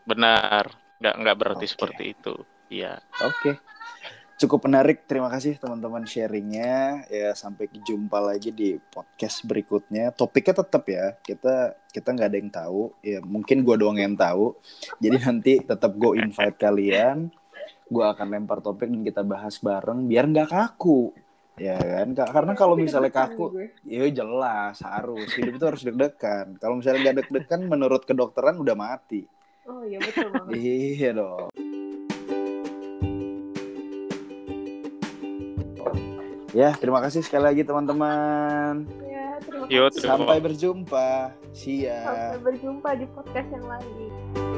Benar, 0.05 0.74
nggak 0.99 1.14
nggak 1.22 1.36
berarti 1.39 1.64
Oke. 1.64 1.72
seperti 1.72 2.05
itu. 2.12 2.34
Iya. 2.68 2.99
Oke. 3.24 3.57
Cukup 4.39 4.70
menarik. 4.70 5.03
Terima 5.03 5.26
kasih 5.26 5.59
teman-teman 5.59 6.07
sharingnya. 6.07 7.03
Ya 7.11 7.34
sampai 7.34 7.66
jumpa 7.74 8.22
lagi 8.22 8.55
di 8.55 8.78
podcast 8.78 9.43
berikutnya. 9.43 10.14
Topiknya 10.14 10.62
tetap 10.62 10.86
ya. 10.86 11.18
Kita 11.18 11.74
kita 11.91 12.09
nggak 12.14 12.28
ada 12.30 12.39
yang 12.39 12.53
tahu. 12.55 12.95
Ya 13.03 13.18
mungkin 13.18 13.66
gua 13.66 13.74
doang 13.74 13.99
yang 13.99 14.14
tahu. 14.14 14.55
Jadi 15.03 15.16
nanti 15.18 15.53
tetap 15.59 15.91
gue 15.99 16.22
invite 16.22 16.55
kalian. 16.55 17.34
Gua 17.91 18.14
akan 18.14 18.26
lempar 18.30 18.62
topik 18.62 18.86
dan 18.86 19.03
kita 19.03 19.26
bahas 19.26 19.59
bareng 19.59 20.07
biar 20.07 20.30
nggak 20.30 20.55
kaku. 20.55 21.11
Ya 21.59 21.74
kan? 21.74 22.14
Ka- 22.14 22.30
Karena 22.30 22.55
kalau 22.55 22.78
misalnya 22.78 23.11
kaku, 23.11 23.51
gue. 23.51 23.74
ya 23.82 24.07
jelas 24.14 24.78
harus. 24.86 25.26
Hidup 25.34 25.59
itu 25.59 25.66
harus 25.66 25.82
deg-degan. 25.82 26.55
Kalau 26.62 26.78
misalnya 26.78 27.11
nggak 27.11 27.26
deg-degan, 27.26 27.66
menurut 27.66 28.07
kedokteran 28.07 28.55
udah 28.62 28.78
mati. 28.78 29.26
oh 29.66 29.82
iya 29.82 29.99
betul 29.99 30.30
banget 30.30 30.55
Iya 30.55 31.11
dong. 31.18 31.51
Ya, 36.57 36.72
terima 36.72 37.05
kasih 37.05 37.20
sekali 37.20 37.44
lagi 37.44 37.62
teman-teman. 37.64 38.88
ya 39.05 39.36
terima 39.44 39.64
Yo, 39.68 39.92
kasih 39.92 40.01
terima 40.01 40.16
Sampai 40.16 40.38
berjumpa. 40.40 41.09
Siap. 41.53 42.05
sampai 42.09 42.40
berjumpa 42.40 42.90
di 42.96 43.07
podcast 43.12 43.49
yang 43.53 43.66
lain 43.68 44.58